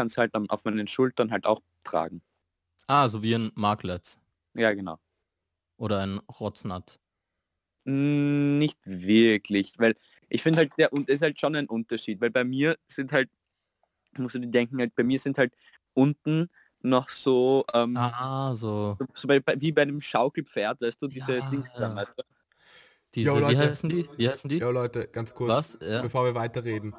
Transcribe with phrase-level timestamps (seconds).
[0.00, 2.22] kann es halt am- auf meinen Schultern halt auch tragen.
[2.86, 4.18] Ah, so wie ein Markletz
[4.54, 4.98] Ja, genau.
[5.76, 6.98] oder ein Rotznat.
[7.84, 9.94] Mm, Nicht wirklich, weil
[10.30, 13.28] ich finde halt, der und ist halt schon ein Unterschied, weil bei mir sind halt,
[14.16, 15.52] musst du dir denken, halt bei mir sind halt
[15.92, 16.48] unten
[16.80, 18.96] noch so, ähm, Ah, so.
[18.98, 21.96] so, so bei, bei, wie bei einem Schaukelpferd, weißt du, diese Ja, Dings da, ja.
[21.96, 22.22] weißt du?
[23.14, 23.58] Diese, Jo, wie Leute.
[23.70, 24.08] heißen die?
[24.16, 24.56] Wie heißen die?
[24.58, 25.78] Ja Leute, ganz kurz, Was?
[25.86, 26.00] Ja.
[26.00, 26.94] bevor wir weiterreden.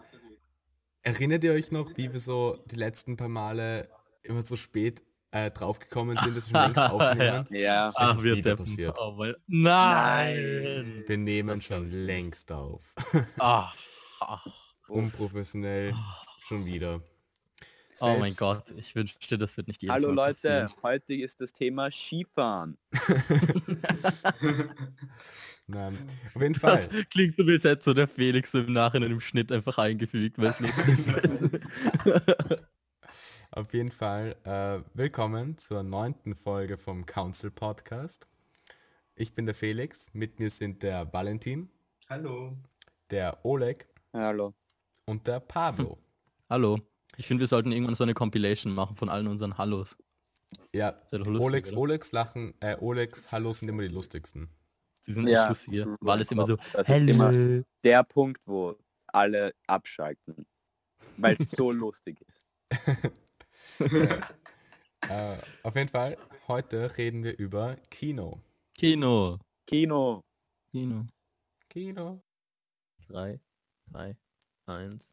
[1.04, 3.90] Erinnert ihr euch noch, wie wir so die letzten paar Male
[4.24, 6.90] immer so spät äh, draufgekommen sind, dass wir schon längst Ja.
[6.92, 7.48] aufnehmen?
[7.50, 8.66] Ja, Es Ach, ist wir wieder Deppen.
[8.66, 8.98] passiert.
[9.00, 9.36] Oh, weil...
[9.48, 11.04] Nein!
[11.08, 12.84] Wir nehmen Das schon längst auf.
[13.40, 13.76] Ach,
[14.20, 14.45] ach.
[14.88, 15.95] Unprofessionell,
[16.45, 17.02] schon wieder.
[18.00, 20.34] Oh mein Selbst- Gott, ich wünschte, das wird nicht jedes hallo Mal Leute,
[20.68, 20.72] passieren.
[20.84, 22.78] heute ist das Thema Skifahren.
[25.73, 25.98] Nein.
[26.35, 27.05] Auf jeden Das Fall.
[27.05, 30.47] klingt so wie es hätte so der Felix im Nachhinein im Schnitt einfach eingefügt, weil
[30.47, 31.61] es lustig.
[33.52, 38.28] Auf jeden Fall äh, willkommen zur neunten Folge vom Council Podcast.
[39.16, 41.69] Ich bin der Felix, mit mir sind der Valentin,
[42.09, 42.58] Hallo.
[43.09, 44.53] der Oleg Hallo.
[45.06, 45.97] und der Pablo.
[46.50, 46.80] Hallo.
[47.17, 49.97] Ich finde, wir sollten irgendwann so eine Compilation machen von allen unseren Hallos.
[50.73, 51.78] Ja, lustig, oder?
[51.78, 54.50] Olegs Lachen, äh, Olegs Hallo sind immer die lustigsten.
[55.07, 55.83] Die sind Ja, echt lustig.
[55.83, 58.75] true, Weil es immer so, das ist immer der Punkt, wo
[59.07, 60.45] alle abschalten,
[61.17, 62.41] weil es so lustig ist.
[65.09, 66.16] Äh, auf jeden Fall,
[66.47, 68.39] heute reden wir über Kino.
[68.77, 69.39] Kino.
[69.66, 70.23] Kino.
[70.72, 71.05] Kino.
[71.69, 72.22] Kino.
[73.07, 73.39] 3,
[73.91, 74.16] 2,
[74.67, 75.09] 1.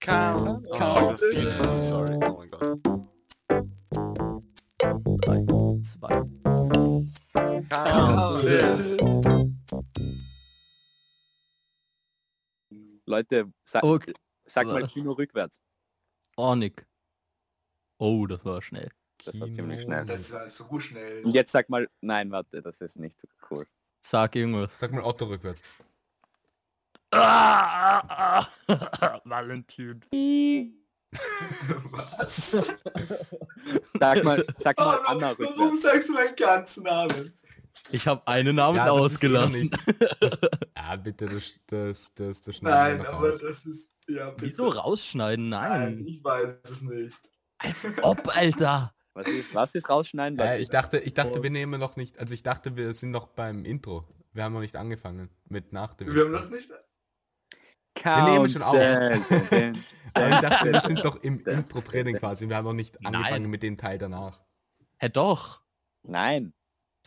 [0.00, 0.66] Count.
[0.68, 1.20] Oh, Count.
[1.20, 2.18] viel zu früh, sorry.
[2.26, 2.80] Oh mein Gott.
[5.22, 5.44] 3,
[5.82, 6.29] 2.
[13.06, 14.12] Leute, sa Okay.
[14.46, 14.86] sag mal?
[14.86, 15.58] Kino rückwärts.
[16.36, 16.86] Oh, Nick.
[17.98, 18.90] Oh, das war schnell.
[19.24, 20.04] Das war ziemlich schnell.
[20.06, 21.24] Das war so schnell.
[21.24, 23.66] Und jetzt sag mal, nein, warte, das ist nicht so cool.
[24.02, 24.78] Sag irgendwas.
[24.78, 25.62] Sag mal Otto rückwärts.
[29.24, 30.00] Valentin.
[31.90, 32.50] Was?
[33.98, 35.82] Sag mal, sag mal Warum, Anna warum rückwärts.
[35.82, 37.34] sagst du meinen ganzen Namen?
[37.90, 39.70] Ich habe einen Namen Ja, eh ausgelassen.
[40.20, 40.38] Das,
[40.74, 43.40] ah, bitte, das, das, das, das schneiden Nein, aber raus.
[43.42, 43.90] das ist...
[44.08, 44.42] Ja, bitte.
[44.46, 45.48] Wieso rausschneiden?
[45.50, 46.06] Nein, Nein.
[46.06, 47.16] ich weiß es nicht.
[47.58, 48.92] Als ob, Alter.
[49.14, 50.38] Was ist, was ist rausschneiden?
[50.38, 51.42] Äh, ich dachte, ich dachte, Oh.
[51.42, 54.04] wir nehmen noch nicht, also ich dachte, wir sind noch beim Intro.
[54.32, 56.44] Wir haben noch nicht angefangen mit nach dem Wir haben Intro.
[56.44, 56.70] noch nicht...
[58.02, 58.74] wir nehmen schon auf.
[60.14, 62.48] Aber ich dachte, wir sind doch im Intro drin quasi.
[62.48, 63.14] Wir haben noch nicht Nein.
[63.16, 64.40] angefangen mit dem Teil danach.
[64.98, 65.60] Hä, doch.
[66.02, 66.52] Nein.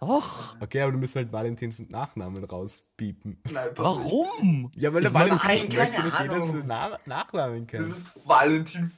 [0.07, 0.55] Doch.
[0.59, 3.41] Okay, aber du musst halt Valentins Nachnamen rauspiepen.
[3.51, 4.71] Nein, Warum?
[4.75, 6.51] Ja, weil der Ich meine, Valentin nein, möchte, keine dass jeder Ahnung.
[6.51, 7.87] seinen Na Nachnamen Das kennt.
[7.87, 8.91] ist Valentin...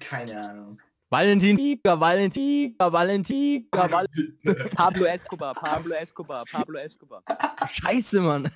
[0.00, 0.80] Keine Ahnung.
[1.10, 3.68] Valentin Valentin Valentin
[4.74, 7.22] Pablo Escobar, Pablo Escobar, Pablo Escobar.
[7.70, 8.50] Scheiße, Mann.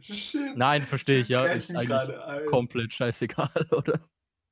[0.00, 0.56] Shit.
[0.56, 1.44] Nein, verstehe ich, ja.
[1.44, 4.00] Ist eigentlich gerade komplett scheißegal, oder?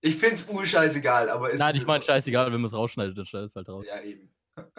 [0.03, 3.51] Ich find's urscheißegal, aber es Nein, ich meine scheißegal, wenn man es rausschneidet, dann schneidet
[3.51, 3.85] es halt raus.
[3.89, 4.29] Ja, eben.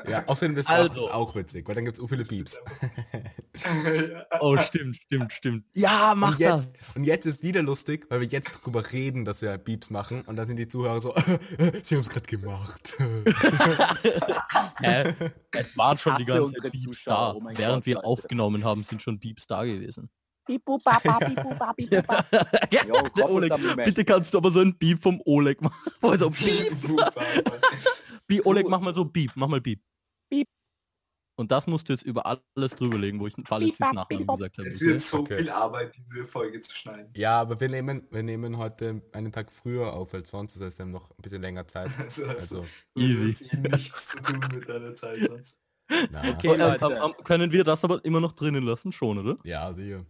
[0.08, 1.06] Ja, außerdem das Also.
[1.08, 2.60] ist auch witzig, weil dann gibt es so viele Pieps.
[3.64, 4.26] ja.
[4.40, 5.66] Oh, stimmt, stimmt, stimmt.
[5.74, 6.66] Ja, mach Und das.
[6.74, 10.22] jetzt, und jetzt ist wieder lustig, weil wir jetzt drüber reden, dass wir Pieps machen
[10.22, 11.14] und dann sind die Zuhörer so,
[11.84, 12.94] sie haben es gerade gemacht.
[14.82, 15.14] Hä?
[15.52, 17.34] es waren schon die ganzen Beeps da.
[17.34, 18.08] oh Während Gott, wir Leute.
[18.08, 20.10] aufgenommen haben, sind schon Beeps da gewesen.
[22.02, 22.26] Baba,
[22.72, 22.84] ja,
[23.18, 23.52] Jo, Oleg,
[23.84, 25.92] bitte kannst du aber so ein Beep vom Oleg machen.
[26.02, 26.72] Also, Beep.
[28.28, 29.82] Beep, Oleg, mach mal so Beep, mach mal Beep.
[30.30, 30.48] Beep.
[31.40, 34.58] Und das musst du jetzt über alles drüberlegen, wo ich Valenzis Beep, Nachnamen beep, gesagt
[34.58, 34.68] habe.
[34.70, 35.38] Es wird so Okay.
[35.38, 37.12] viel Arbeit, diese Folge zu schneiden.
[37.16, 40.80] Ja, aber wir nehmen, wir nehmen heute einen Tag früher auf als sonst, das heißt,
[40.80, 41.90] wir haben noch ein bisschen länger Zeit.
[42.00, 43.48] Also, also Also, Easy.
[43.56, 45.58] Nichts zu tun mit deiner Zeit sonst.
[46.12, 46.54] na, Okay.
[46.54, 47.00] Äh, Leute.
[47.04, 48.92] ähm, können wir das aber immer noch drinnen lassen?
[48.92, 49.36] Schon, oder?
[49.44, 50.06] ja, sicher.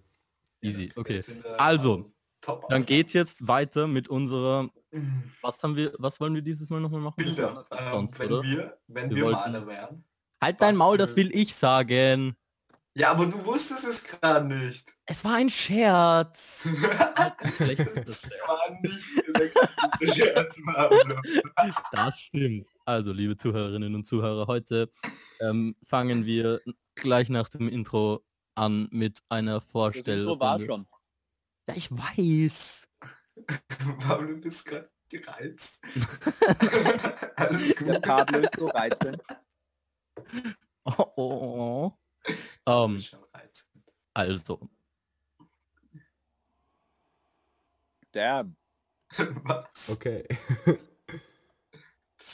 [0.61, 1.21] Easy, okay.
[1.59, 2.11] Also,
[2.47, 4.69] Top Dann geht's jetzt weiter mit unserer.
[4.91, 5.23] Mhm.
[5.41, 7.15] Was haben wir, was wollen wir dieses Mal nochmal machen?
[7.17, 7.65] Bilder.
[7.69, 8.43] Das Ähm, sonst, wenn oder?
[8.43, 10.03] wir, wenn Wir wir, wollten- Maler wären.
[10.41, 12.35] Halt dein Maul, das will ich sagen.
[12.95, 14.87] Ja, aber du wusstest es gerade nicht.
[15.05, 16.67] Es war ein Scherz.
[17.17, 17.33] Halt.
[21.91, 22.67] Das stimmt.
[22.85, 24.89] Also, liebe Zuhörerinnen und Zuhörer, heute
[25.41, 26.61] ähm, fangen wir
[26.95, 28.23] gleich nach dem Intro
[28.55, 30.33] an mit einer Das Vorstellung.
[30.33, 30.87] Intro war schon.
[31.67, 32.87] Ja, ich weiß.
[33.99, 35.79] Pablo, du bist gerade gereizt.
[37.35, 38.01] Alles gut.
[38.01, 39.21] Pablo ist so reizend.
[40.85, 42.33] Oh, oh, oh.
[42.65, 43.83] Ähm, Schon reizend.
[44.13, 44.69] also,
[48.11, 48.55] Damn.
[49.43, 49.89] Was?
[49.89, 50.25] Okay.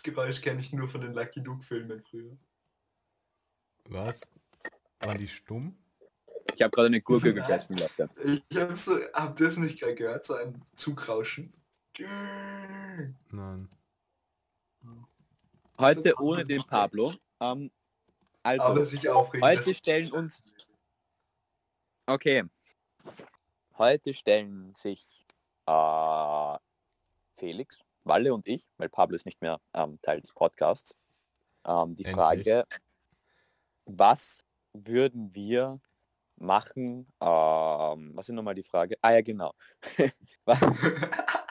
[0.04, 2.38] Geräusch kenne ich nur von den Lucky Luke Filmen früher.
[3.86, 4.22] Was?
[5.00, 5.83] Waren die stumm?
[6.56, 8.10] Ich habe gerade eine Gurke gegessen, Leute.
[8.50, 9.00] Ich habe so,
[9.42, 10.26] ihr es nicht gerade gehört?
[10.26, 11.54] So ein Zugrauschen.
[13.30, 13.70] Nein.
[15.80, 17.14] Heute ohne den Pablo.
[17.40, 17.72] Ähm,
[18.44, 19.48] also, Aber sich aufregen.
[19.48, 20.44] heute stellen uns...
[22.06, 22.44] Okay.
[23.78, 25.26] Heute stellen sich
[25.66, 26.58] äh,
[27.38, 30.96] Felix, Walle und ich, weil Pablo ist nicht mehr ähm, Teil des Podcasts,
[31.66, 32.16] ähm, die Endlich.
[32.16, 32.66] Frage,
[33.86, 34.40] was
[34.74, 35.80] würden wir
[36.44, 37.08] machen?
[37.22, 38.96] Ähm, was ist nochmal die Frage?
[39.02, 39.54] Ah ja, genau.
[40.46, 40.60] was,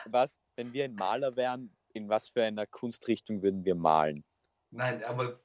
[0.07, 4.25] was, wenn wir ein Maler wären, in was für einer Kunstrichtung würden wir malen?
[4.71, 5.39] Nein, aber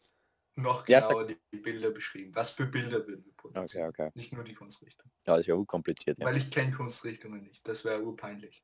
[0.55, 2.33] noch Ja, genauer die Bilder beschrieben.
[2.35, 3.89] Was für Bilder würden wir Okay, produzieren?
[3.89, 4.11] okay.
[4.15, 5.09] Nicht nur die Kunstrichtung.
[5.25, 6.25] Ja, das ist ja unkompliziert, ja.
[6.25, 7.67] Weil ich kenne Kunstrichtungen nicht.
[7.67, 8.63] Das wäre urpeinlich.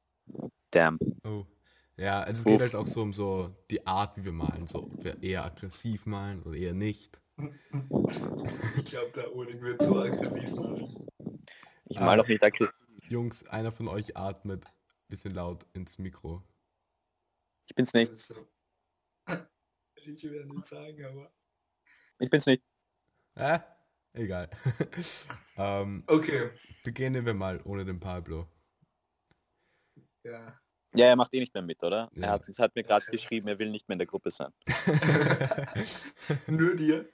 [0.71, 0.97] Damn.
[1.23, 1.45] Oh.
[1.97, 2.61] Ja, also es geht Uff.
[2.61, 4.65] halt auch so um so die Art, wie wir malen.
[4.65, 7.21] So, ob wir eher aggressiv malen oder eher nicht.
[8.77, 11.07] Ich glaube, der Odin wird so aggressiv machen.
[11.85, 12.73] Ich mal auch nicht aggressiv.
[13.09, 14.63] Jungs, einer von euch atmet
[15.13, 16.41] bisschen laut ins Mikro.
[17.69, 18.09] Ich bin's nicht.
[18.09, 18.47] Also,
[19.95, 21.31] ich will nicht sagen, aber...
[22.17, 22.63] Ich bin's nicht.
[23.35, 23.59] Äh,
[24.13, 24.49] egal.
[25.57, 26.49] ähm, Okay,
[26.83, 28.47] beginnen wir mal ohne den Pablo.
[30.23, 30.59] ja.
[30.95, 32.09] Ja, er macht eh nicht mehr mit, oder?
[32.13, 32.27] Ja.
[32.27, 34.53] Er hat, hat mir gerade geschrieben, er will nicht mehr in der Gruppe sein.
[36.47, 37.09] Nur dir.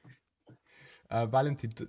[1.10, 1.86] Äh, Valentin, du,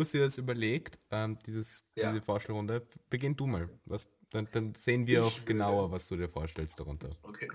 [0.00, 2.10] hast dir das überlegt, ähm, dieses, Ja.
[2.10, 2.86] diese Vorstellrunde.
[3.10, 3.68] Beginn du mal.
[3.84, 7.10] Was, dann, dann sehen wir Ich auch würde- genauer, was du dir vorstellst darunter.
[7.22, 7.50] Okay,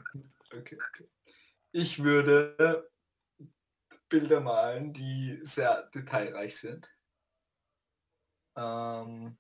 [0.56, 1.10] okay, okay.
[1.72, 2.90] Ich würde
[4.10, 6.88] Bilder malen, die sehr detailreich sind.
[8.56, 9.38] Ähm,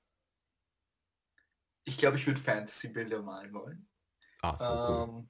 [1.85, 3.89] ich glaube, ich würde Fantasy-Bilder malen wollen.
[4.41, 5.09] Ah, so cool.
[5.19, 5.29] Ähm,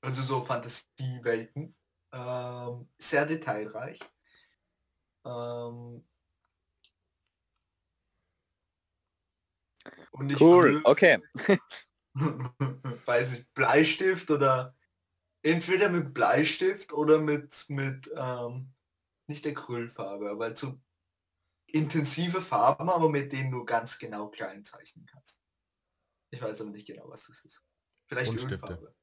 [0.00, 1.76] also so Fantasiewelten.
[2.12, 3.98] Ähm, sehr detailreich.
[5.24, 6.04] Ähm,
[10.12, 11.18] und ich Cool, okay.
[13.06, 14.76] weiß ich, Bleistift oder
[15.42, 18.72] entweder mit Bleistift oder mit, mit ähm,
[19.26, 20.78] nicht Acrylfarbe, weil so
[21.66, 25.42] intensive Farben, aber mit denen du ganz genau klein zeichnen kannst.
[26.30, 27.66] Ich weiß aber nicht genau, was das ist.
[28.08, 28.74] Vielleicht Buntstifte.
[28.74, 28.94] Ölfarbe.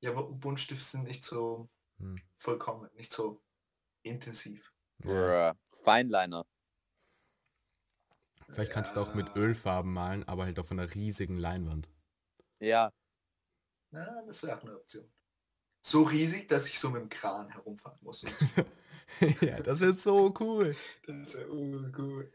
[0.00, 1.68] Ja, aber Buntstifte sind nicht so
[1.98, 2.20] Hm.
[2.38, 3.42] vollkommen, nicht so
[4.08, 4.72] intensiv.
[5.04, 5.52] Ja.
[5.52, 5.54] Bruh.
[5.84, 6.44] Fineliner.
[8.50, 9.36] Vielleicht kannst du auch mit Ja.
[9.36, 11.88] Ölfarben malen, aber halt auf einer riesigen Leinwand.
[12.60, 12.92] Ja,
[13.90, 15.10] Na, das wäre auch eine Option.
[15.82, 18.24] So riesig, dass ich so mit dem Kran herumfahren muss.
[19.40, 20.76] Ja, das wäre so cool.
[21.06, 22.30] Das ist ja urcool.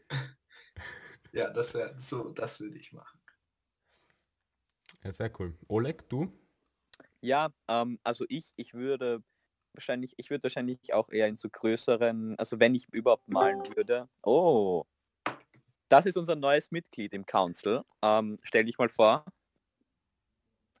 [1.32, 3.20] Ja, das wäre so, das würde ich machen.
[5.04, 5.56] Ja, sehr cool.
[5.68, 6.32] Oleg, du?
[7.20, 9.22] ja, ähm, also ich, ich würde
[9.74, 14.08] wahrscheinlich, ich würde wahrscheinlich auch eher in so größeren, also wenn ich überhaupt malen würde.
[14.22, 14.84] Oh,
[15.88, 17.82] das ist unser neues Mitglied im Council.
[18.02, 19.24] Ähm, stell dich mal vor.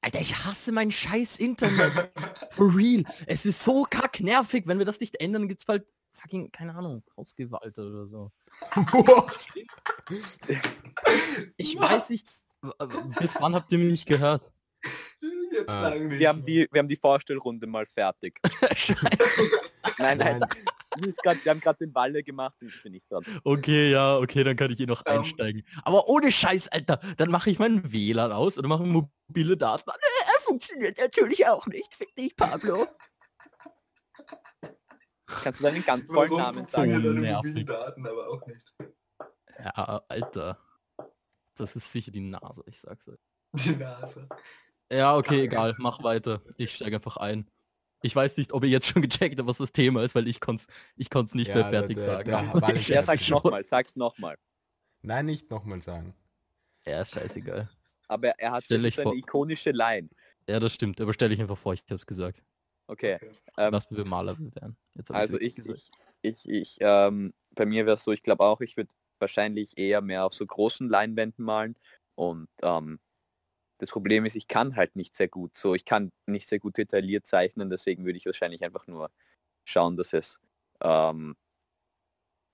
[0.00, 2.12] Alter, ich hasse mein scheiß Internet.
[2.50, 3.04] For real.
[3.26, 4.66] Es ist so kacknervig.
[4.66, 8.32] Wenn wir das nicht ändern, gibt's bald fucking, keine Ahnung, Hausgewalt oder so.
[11.56, 12.28] Ich weiß nicht,
[13.18, 14.52] bis wann habt ihr mich nicht gehört?
[15.54, 15.88] Jetzt Ah.
[15.88, 16.18] lang nicht.
[16.18, 18.40] Wir haben die, wir haben die Vorstellrunde mal fertig.
[18.74, 18.96] Scheiße.
[19.98, 20.40] Nein, nein, Nein.
[20.90, 23.22] das ist grad, wir haben gerade den Walle gemacht und ich bin nicht dran.
[23.44, 25.18] Okay, ja, okay, dann kann ich eh noch Ähm.
[25.20, 25.62] einsteigen.
[25.84, 29.96] Aber ohne Scheiß, Alter, dann mache ich meinen WLAN aus oder mache mobile Daten an.
[30.00, 31.94] Äh, Er funktioniert natürlich auch nicht.
[31.94, 32.86] Fick dich, Pablo.
[35.26, 36.92] Kannst du deinen ganz vollen Warum Namen sagen?
[37.22, 38.62] Deine Daten aber auch nicht?
[39.58, 40.58] Ja, Alter.
[41.56, 43.18] Das ist sicher die Nase, ich sag's euch.
[43.52, 44.28] Die Nase.
[44.94, 46.40] Ja, okay, egal, mach weiter.
[46.56, 47.48] Ich steige einfach ein.
[48.02, 50.40] Ich weiß nicht, ob ihr jetzt schon gecheckt habt, was das Thema ist, weil ich
[50.40, 50.64] konnte
[50.96, 52.30] ich konnte nicht Ja, mehr der- fertig der- sagen.
[52.30, 54.36] der Valentin ich Ja, sag's nochmal, sag's nochmal.
[55.02, 56.14] Nein, nicht nochmal sagen.
[56.86, 57.68] Ja, ist scheißegal.
[58.08, 60.08] Aber er hat Stell ist eine vor- ikonische Line.
[60.48, 62.42] Ja, das stimmt, aber stell dich einfach vor, ich hab's gesagt.
[62.86, 63.18] Okay.
[63.56, 64.36] Ähm, was wir Maler
[64.94, 68.60] ich's Also ich, ich, ich, ich ähm, bei mir wäre es so, ich glaube auch,
[68.60, 71.76] ich würde wahrscheinlich eher mehr auf so großen Leinwänden malen.
[72.14, 73.00] Und ähm,
[73.84, 76.78] das Problem ist, ich kann halt nicht sehr gut so, ich kann nicht sehr gut
[76.78, 79.10] detailliert zeichnen, deswegen würde ich wahrscheinlich einfach nur
[79.64, 80.38] schauen, dass es
[80.82, 81.36] ähm,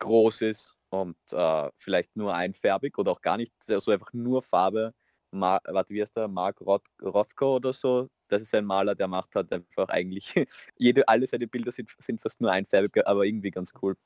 [0.00, 4.92] groß ist und äh, vielleicht nur einfärbig oder auch gar nicht, so einfach nur Farbe.
[5.32, 6.26] Ma warte, wie heißt der?
[6.28, 8.08] Mark Roth Rothko oder so.
[8.28, 10.34] Das ist ein Maler, der macht halt einfach eigentlich
[10.78, 13.96] jede, alle seine Bilder sind, sind fast nur einfärbig, aber irgendwie ganz cool.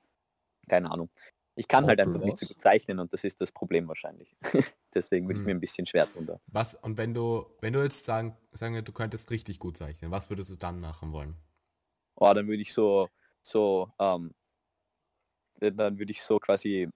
[0.68, 1.10] Keine Ahnung.
[1.56, 4.34] Ich kann halt einfach nicht so gut zeichnen und das ist das Problem wahrscheinlich.
[4.94, 5.46] Deswegen würde ich Hm.
[5.46, 6.40] mir ein bisschen schwer tun da.
[6.49, 10.11] Was, und wenn du, wenn du jetzt sagen, sagen wir, du könntest richtig gut zeichnen,
[10.11, 11.37] was würdest du dann machen wollen?
[12.16, 13.08] Oh, dann würde ich so,
[13.42, 14.32] so, ähm,
[15.58, 16.88] dann würde ich so quasi,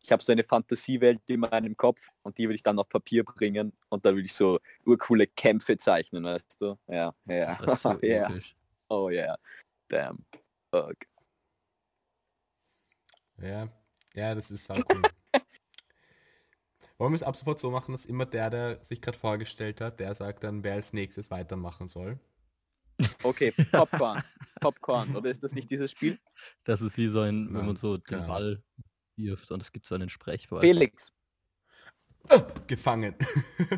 [0.00, 3.24] ich habe so eine Fantasiewelt in meinem Kopf und die würde ich dann auf Papier
[3.24, 6.78] bringen und dann würde ich so urcoole Kämpfe zeichnen, weißt du?
[6.88, 8.28] Ja, ja, Das ist so ja,
[8.88, 9.36] oh ja,
[9.88, 10.24] damn,
[10.72, 10.96] fuck.
[13.38, 13.68] Ja,
[14.16, 15.02] ja, das ist sau cool.
[16.98, 20.00] Wollen wir es ab sofort so machen, dass immer der, der sich gerade vorgestellt hat,
[20.00, 22.18] der sagt dann, wer als nächstes weitermachen soll?
[23.22, 24.22] Okay, Popcorn,
[24.60, 26.18] Popcorn, oder ist das nicht dieses Spiel?
[26.64, 28.62] Das ist wie so ein, wenn man so den keine Ball
[29.16, 30.62] wirft und es gibt so einen Sprechball.
[30.62, 31.12] Felix.
[32.66, 33.14] Gefangen.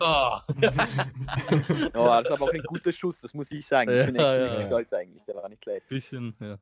[0.00, 0.44] Ah.
[0.48, 3.90] Oh, das ist aber auch ein guter Schuss, das muss ich sagen.
[3.90, 4.66] Ich bin echt Ja, ziemlich ja, ja.
[4.66, 5.88] stolz eigentlich, der war nicht schlecht.
[5.88, 6.58] Bisschen, ja.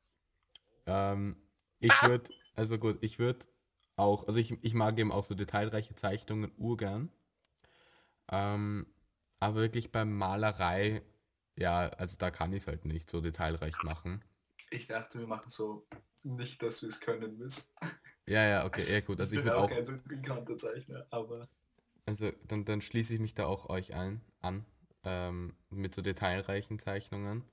[0.87, 1.37] ähm,
[1.80, 3.47] ich würde, also gut, ich würde
[3.96, 7.10] auch, also ich, ich mag eben auch so detailreiche Zeichnungen urgern.
[8.30, 8.86] Ähm,
[9.40, 11.02] aber wirklich beim Malerei,
[11.56, 14.24] ja, also da kann ich es halt nicht so detailreich machen.
[14.70, 15.86] Ich dachte, wir machen so
[16.22, 17.68] nicht, dass wir es können müssen.
[18.26, 21.48] Ja, ja, okay, ja gut, also ich bin würde auch, kein so bekannter Zeichner, aber
[22.06, 24.64] also dann, dann schließe ich mich da auch euch ein, an,
[25.04, 27.44] ähm, mit so detailreichen Zeichnungen.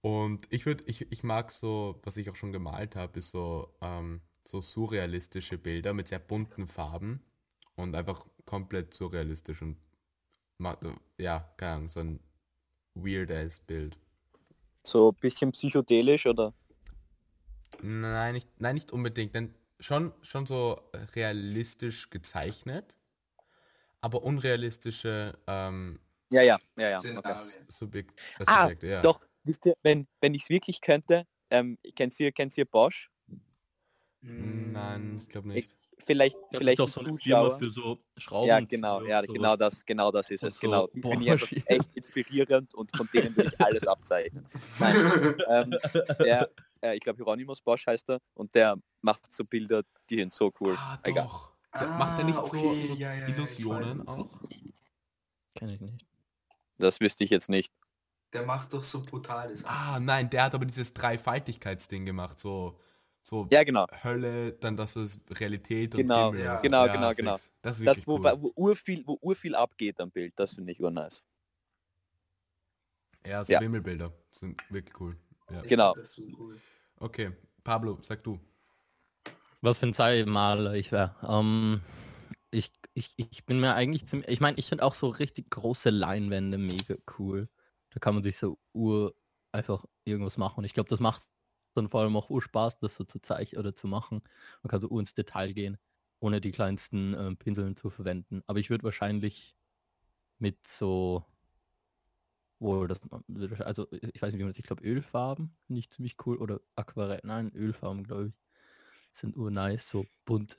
[0.00, 3.74] Und ich würde, ich, ich mag so, was ich auch schon gemalt habe, ist so,
[3.80, 7.20] ähm, so surrealistische Bilder mit sehr bunten Farben
[7.76, 9.76] und einfach komplett surrealistisch und
[11.18, 12.20] ja, keine Ahnung, so ein
[12.94, 13.98] weird ass Bild.
[14.84, 16.54] So ein bisschen psychedelisch oder?
[17.82, 20.80] Nein, nicht, nein, nicht unbedingt, denn schon, schon so
[21.14, 22.96] realistisch gezeichnet,
[24.00, 26.00] aber unrealistische ähm,
[26.30, 26.98] Ja, ja, ja, ja.
[26.98, 27.08] Okay.
[27.10, 27.66] Szenarien.
[27.68, 29.02] Subjekt, äh, Ah, Subjekte, ja.
[29.02, 33.10] Doch, wisst ihr, wenn, wenn ich es wirklich könnte, ähm, kennt ihr, kennt ihr Bosch?
[34.20, 35.74] Nein, ich glaube nicht.
[36.06, 37.44] Vielleicht, Das vielleicht ist doch so eine Zuschauer.
[37.44, 38.46] Firma für so Schrauben.
[38.48, 40.88] Ja, genau, ja, genau das, genau das ist Und es, so genau.
[40.92, 41.62] Finde ich einfach Bosch.
[41.66, 44.46] echt inspirierend und von denen will ich alles abzeichnen.
[44.78, 44.96] Nein,
[45.48, 45.74] ähm,
[46.20, 50.32] der, äh, ich glaube Hieronymus Bosch heißt er und der macht so Bilder, die sind
[50.32, 50.76] so cool.
[50.78, 51.24] Ah, Egal.
[51.24, 51.52] doch.
[51.78, 54.30] Der, macht er nicht Ah, so, okay, so ja, ja, ja, ich Illusionen auch?
[55.54, 56.06] Kenn ich nicht.
[56.78, 57.72] Das wüsste ich jetzt nicht.
[58.32, 59.64] Der macht doch so brutales.
[59.66, 62.80] Ah, nein, der hat aber dieses Dreifaltigkeitsding gemacht, so,
[63.28, 63.86] so Ja, genau.
[64.02, 66.44] Hölle, dann das ist Realität Genau, und Himmel.
[66.46, 66.60] ja.
[66.60, 67.36] genau, genau, genau.
[67.36, 67.50] fix.
[67.62, 68.32] Das ist Das, wo, cool.
[68.40, 71.22] wo, urviel, wo urviel abgeht am Bild, das finde ich urnice.
[73.26, 73.60] Ja, so Ja.
[73.60, 75.16] Wimmelbilder sind wirklich cool.
[75.50, 75.60] Ja.
[75.62, 75.94] Genau.
[76.38, 76.60] cool.
[76.98, 77.32] Okay,
[77.64, 78.40] Pablo, sag du.
[79.60, 81.14] Was für ein Zeitmaler ich wäre.
[81.28, 81.80] Ähm,
[82.50, 84.28] ich, ich, ich bin mir eigentlich ziemlich...
[84.30, 87.48] Ich meine, ich finde auch so richtig große Leinwände mega cool.
[87.90, 89.14] Da kann man sich so ur
[89.52, 90.58] einfach irgendwas machen.
[90.58, 91.26] Und ich glaube, das macht
[91.78, 94.22] dann vor allem auch Urspaß, das so zu zeichnen oder zu machen.
[94.62, 95.78] Man kann so ur ins Detail gehen,
[96.20, 98.42] ohne die kleinsten ähm, Pinseln zu verwenden.
[98.46, 99.56] Aber ich würde wahrscheinlich
[100.38, 101.24] mit so
[102.60, 103.00] wohl das
[103.60, 106.60] also ich weiß nicht wie man das ich glaube Ölfarben finde ich ziemlich cool oder
[106.74, 108.34] Aquarell nein Ölfarben glaube ich
[109.12, 110.58] sind urnice so bunt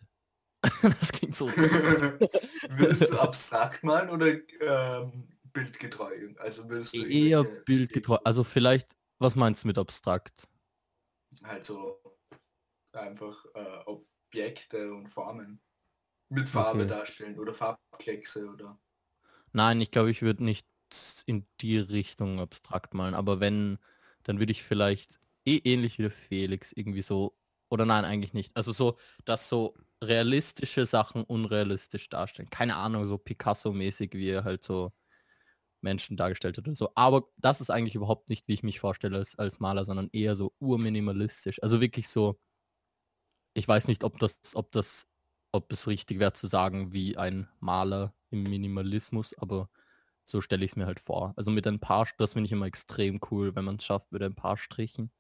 [0.82, 1.48] das klingt so
[2.70, 4.28] Würdest du abstrakt malen oder
[4.62, 6.12] ähm, bildgetreu?
[6.38, 10.48] Also würdest du eher bildgetreu also vielleicht was meinst du mit abstrakt
[11.44, 12.02] halt so
[12.94, 15.62] einfach äh, Objekte und Formen
[16.30, 16.88] mit Farbe Okay.
[16.88, 18.80] darstellen oder Farbkleckse oder
[19.54, 20.68] Nein, ich glaube, ich würde nicht
[21.26, 23.78] in die Richtung abstrakt malen, aber wenn,
[24.24, 27.38] dann würde ich vielleicht eh ähnlich wie der Felix irgendwie so,
[27.70, 28.56] oder nein, eigentlich nicht.
[28.56, 32.50] Also so, dass so realistische Sachen unrealistisch darstellen.
[32.50, 34.94] Keine Ahnung, so Picasso-mäßig, wie er halt so
[35.82, 36.90] Menschen dargestellt hat oder so.
[36.96, 40.36] Aber das ist eigentlich überhaupt nicht, wie ich mich vorstelle als, als Maler, sondern eher
[40.36, 41.62] so urminimalistisch.
[41.64, 42.40] Also wirklich so,
[43.54, 45.08] ich weiß nicht, ob das, ob das,
[45.52, 49.70] ob es richtig wäre zu sagen, wie ein Maler im Minimalismus, aber
[50.26, 51.34] so stelle ich es mir halt vor.
[51.36, 54.22] Also mit ein paar, das finde ich immer extrem cool, wenn man es schafft mit
[54.22, 55.12] ein paar Strichen.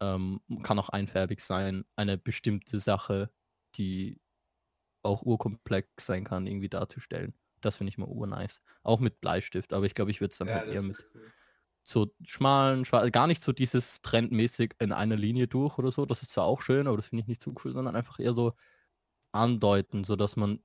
[0.00, 3.30] Ähm, kann auch einfärbig sein, eine bestimmte Sache,
[3.74, 4.20] die
[5.02, 7.34] auch urkomplex sein kann, irgendwie darzustellen.
[7.60, 8.60] Das finde ich immer urnice.
[8.82, 11.32] Auch mit Bleistift, aber ich glaube, ich würde es dann ja, halt eher mit cool.
[11.82, 16.06] so schmalen, schwarz, gar nicht so dieses trendmäßig in einer Linie durch oder so.
[16.06, 18.32] Das ist zwar auch schön, aber das finde ich nicht zu cool, sondern einfach eher
[18.32, 18.54] so
[19.32, 20.62] andeuten, so dass man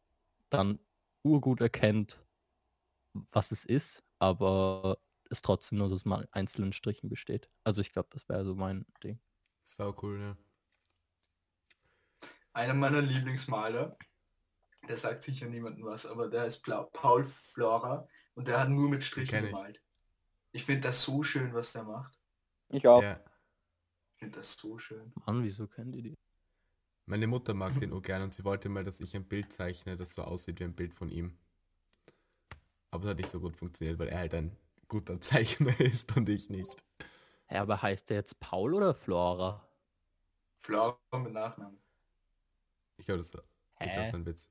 [0.50, 0.80] dann
[1.24, 2.24] urgut erkennt,
[3.32, 4.98] was es ist, aber
[5.30, 7.50] es trotzdem nur so aus mal einzelnen Strichen besteht.
[7.64, 9.20] Also ich glaube, das wäre so mein Ding.
[9.64, 10.38] Sau cool, ja.
[12.54, 13.98] Einer meiner Lieblingsmaler,
[14.88, 18.90] der sagt sicher niemandem was, aber der ist Blau Paul Flora und der hat nur
[18.90, 19.52] mit Strichen ich.
[19.52, 19.82] gemalt.
[20.52, 22.20] Ich finde das so schön, was der macht.
[22.70, 23.02] Ich auch.
[23.02, 23.20] ja.
[24.14, 25.14] Ich finde das so schön.
[25.26, 26.14] Mann, wieso kennt ihr die?
[27.06, 30.14] Meine Mutter mag den urgern und sie wollte mal, dass ich ein Bild zeichne, das
[30.14, 31.38] so aussieht wie ein Bild von ihm.
[32.92, 34.56] Aber es hat nicht so gut funktioniert, weil er halt ein
[34.88, 36.84] guter Zeichner ist und ich nicht.
[37.50, 39.68] Ja, aber heißt der jetzt Paul oder Flora?
[40.56, 41.80] Flora mit Nachnamen.
[42.98, 43.44] Ich glaube, das war
[43.80, 44.50] das war ein Witz.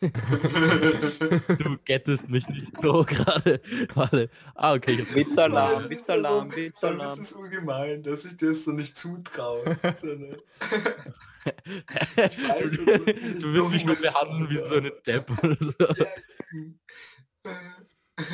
[1.58, 3.60] Du gettest mich nicht so gerade.
[3.94, 4.30] Warte.
[4.54, 4.92] Ah, okay.
[4.94, 7.20] Jetzt Witzalarm, Witzalarm, Witzalarm.
[7.20, 9.64] Es ist ungemein, dass ich dir das so nicht zutraue.
[11.44, 15.72] Weiß, du du willst mich nur behandeln wie so eine Depp oder so.
[15.94, 16.06] Ja.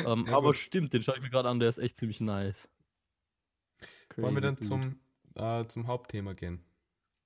[0.05, 0.57] Ähm, Ja, aber gut.
[0.57, 2.67] stimmt, den schaue ich mir gerade an, der ist echt ziemlich nice.
[4.17, 4.99] Wollen wir dann Crazy zum,
[5.35, 6.63] äh, zum Hauptthema gehen?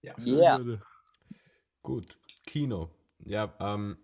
[0.01, 0.15] Ja.
[0.19, 0.81] Yeah.
[1.81, 2.89] Gut, Kino.
[3.25, 3.97] Ja, ähm,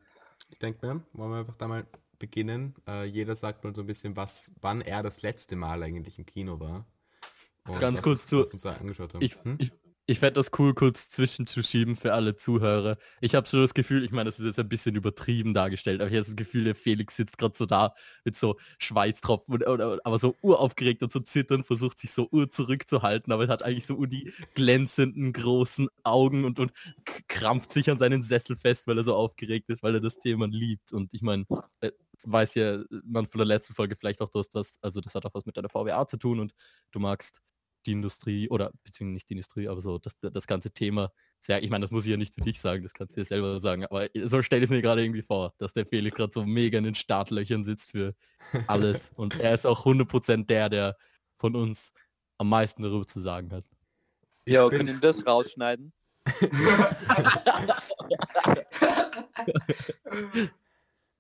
[0.50, 1.86] ich denke mir, wollen wir einfach da mal
[2.20, 2.76] beginnen.
[2.88, 6.26] Äh, jeder sagt mal so ein bisschen, was, wann er das letzte Mal eigentlich im
[6.26, 6.86] Kino war.
[7.68, 8.44] Und Ganz kurz zu-.
[9.22, 9.56] Ich, Hm?
[9.60, 9.72] ich,
[10.08, 12.98] ich fände das cool, kurz zwischenzuschieben für alle Zuhörer.
[13.22, 16.12] Ich habe so das Gefühl, ich meine, das ist jetzt ein bisschen übertrieben dargestellt, aber
[16.12, 20.00] ich habe das Gefühl, der Felix sitzt gerade so da mit so Schweißtropfen, und, oder,
[20.04, 23.88] aber so uraufgeregt und so zittern, versucht sich so ur zurückzuhalten, aber er hat eigentlich
[23.88, 26.72] so die glänzenden großen Augen und, und
[27.28, 30.48] krampft sich an seinen Sessel fest, weil er so aufgeregt ist, weil er das Thema
[30.48, 30.94] liebt.
[30.94, 31.46] Und ich meine,
[31.82, 31.92] äh,
[32.24, 35.26] weiß ja man von der letzten Folge vielleicht auch, du hast was, also das hat
[35.26, 36.54] auch was mit deiner VWA zu tun und
[36.92, 37.42] du magst
[37.86, 41.70] die Industrie oder beziehungsweise nicht die Industrie, aber so das, das ganze Thema sehr, ich
[41.70, 43.86] meine, das muss ich ja nicht für dich sagen, das kannst du dir selber sagen,
[43.86, 46.84] aber so stelle ich mir gerade irgendwie vor, dass der Felix gerade so mega in
[46.84, 48.16] den Startlöchern sitzt für
[48.68, 50.98] alles und er ist auch 100% der, der
[51.38, 51.94] von uns
[52.38, 53.66] am meisten darüber zu sagen hat.
[54.46, 55.94] Ja, können wir das rausschneiden?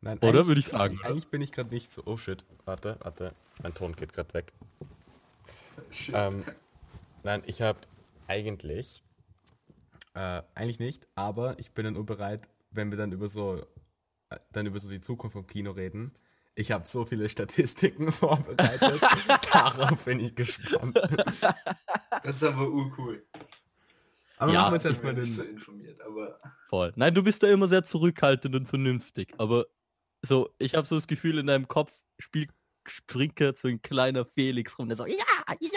[0.02, 1.00] Nein, Oder würde ich sagen?
[1.04, 2.04] Eigentlich bin ich gerade nicht so.
[2.06, 2.46] Oh shit.
[2.66, 3.34] Warte, warte.
[3.64, 4.54] Mein Ton geht gerade weg.
[6.14, 6.44] Ähm,
[7.24, 7.80] nein, ich habe
[8.28, 9.04] eigentlich.
[10.14, 13.66] Äh, eigentlich nicht, aber ich bin dann nur bereit, wenn wir dann über so
[14.30, 16.14] äh, dann über so die Zukunft vom Kino reden.
[16.56, 19.02] Ich habe so viele Statistiken vorbereitet.
[19.52, 20.98] Darauf bin ich gespannt.
[22.24, 23.26] Das ist aber urcool.
[24.40, 26.94] Ja, Aber jetzt Ich erstmal bin nicht so informiert, aber Voll.
[26.96, 29.66] Nein, du bist da immer sehr zurückhaltend und vernünftig, aber
[30.22, 32.52] so, ich habe so das Gefühl, in deinem Kopf spielt
[32.88, 35.16] springt grad so ein kleiner Felix rum, der so, ja,
[35.60, 35.70] ja,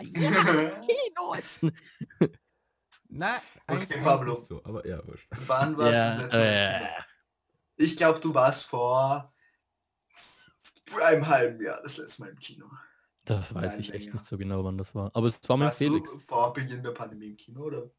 [0.00, 0.30] ja,
[0.86, 1.60] Kinos.
[3.08, 4.42] Nein, Okay, Pablo.
[4.44, 5.28] so, aber ja, wurscht.
[5.46, 7.04] wann warst du das Ja, letzte Mal im äh, Kino?
[7.76, 9.32] Ich glaube, du warst vor
[11.02, 12.70] einem halben Jahr das letzte Mal im Kino.
[13.24, 14.14] das weiß Nein, ich echt länger.
[14.14, 15.10] nicht so genau, wann das war.
[15.14, 16.10] Aber es war mit Warst Felix.
[16.12, 17.90] du vor Beginn der Pandemie im Kino, oder?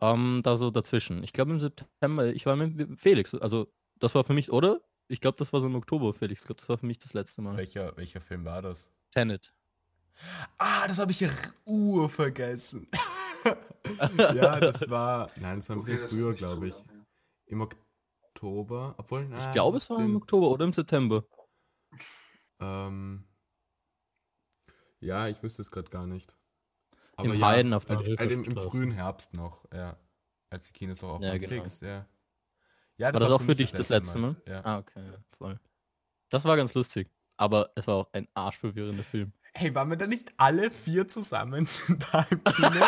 [0.00, 1.22] Ähm, da so dazwischen.
[1.24, 4.80] Ich glaube im September, ich war mit Felix, also das war für mich, oder?
[5.10, 6.42] Ich glaube, das war so im Oktober, Felix.
[6.42, 7.56] Ich glaube, das war für mich das letzte Mal.
[7.56, 8.92] Welcher, welcher Film war das?
[9.12, 9.52] Tenet.
[10.56, 11.30] Ah, das habe ich ja
[11.64, 12.86] ur vergessen.
[14.34, 15.30] ja, das war.
[15.40, 16.74] Nein, das war ein Okay, bisschen früher, glaube ich.
[16.74, 16.84] ja.
[17.46, 18.94] Im Oktober.
[18.98, 21.24] Obwohl, Ich na, glaube, es war im 17, Oktober oder im September.
[22.60, 23.24] Ähm,
[25.00, 26.36] ja, ich wüsste es gerade gar nicht.
[27.22, 29.96] Im ja, Heiden auf der halt, halt im, frühen Herbst noch, ja.
[30.50, 31.64] Als die Kinos noch offen Ja, genau.
[31.80, 32.06] Ja.
[33.00, 34.36] Ja, War das auch für dich das letzte Mal?
[34.46, 34.60] Ja.
[34.62, 35.00] Ah, okay,
[35.38, 35.58] voll.
[36.28, 37.08] Das war ganz lustig.
[37.38, 39.32] Aber es war auch ein arschverwirrender Film.
[39.54, 41.66] Hey, waren wir da nicht alle vier zusammen
[42.12, 42.84] da im Kino?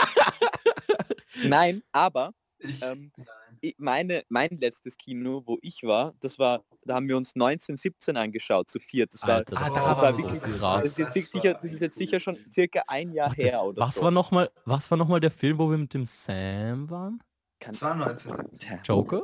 [1.45, 3.73] Nein, aber Ich, ähm, nein.
[3.79, 8.69] meine, mein letztes Kino, wo ich war, das war, da haben wir uns 1917 angeschaut,
[8.69, 9.15] zu viert.
[9.15, 10.61] Das war, Alter, Ah, das, da das war war wirklich, viel.
[10.61, 13.43] das ist, jetzt Das sicher, war das ist jetzt sicher schon circa ein Jahr Warte,
[13.43, 14.03] her oder was so.
[14.03, 17.23] war noch mal, was war noch mal der Film, wo wir mit dem Sam waren?
[17.59, 18.51] Kann- Das war 19.
[18.59, 19.23] Tja, Joker?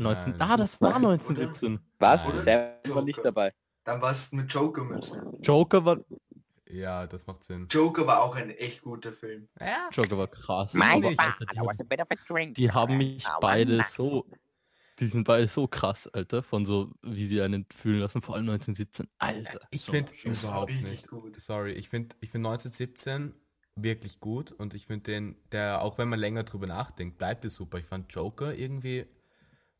[0.00, 0.32] 19.
[0.32, 0.50] Nein.
[0.50, 1.12] Ah, das war Nein, oder?
[1.14, 1.80] 1917.
[1.98, 2.22] Was?
[2.22, 3.52] Sam war nicht dabei.
[3.84, 5.12] Dann warst du mit Joker mit.
[5.42, 5.98] Joker war
[6.72, 7.66] ja, das macht Sinn.
[7.68, 9.48] Joker war auch ein echt guter Film.
[9.58, 10.72] Ja, Joker war krass.
[10.72, 11.08] Mein aber.
[11.16, 14.24] Alter, die, haben, die haben mich beide so
[15.00, 18.50] die sind beide so krass, Alter, von so wie sie einen fühlen lassen, vor allem
[18.50, 19.08] 1917.
[19.18, 19.60] Alter.
[19.70, 21.08] Ich so finde war überhaupt wirklich nicht.
[21.08, 21.40] gut.
[21.40, 23.34] Sorry, ich finde ich find 1917
[23.76, 27.54] wirklich gut und ich finde den, der, auch wenn man länger drüber nachdenkt, bleibt es
[27.54, 27.78] super.
[27.78, 29.06] Ich fand Joker irgendwie,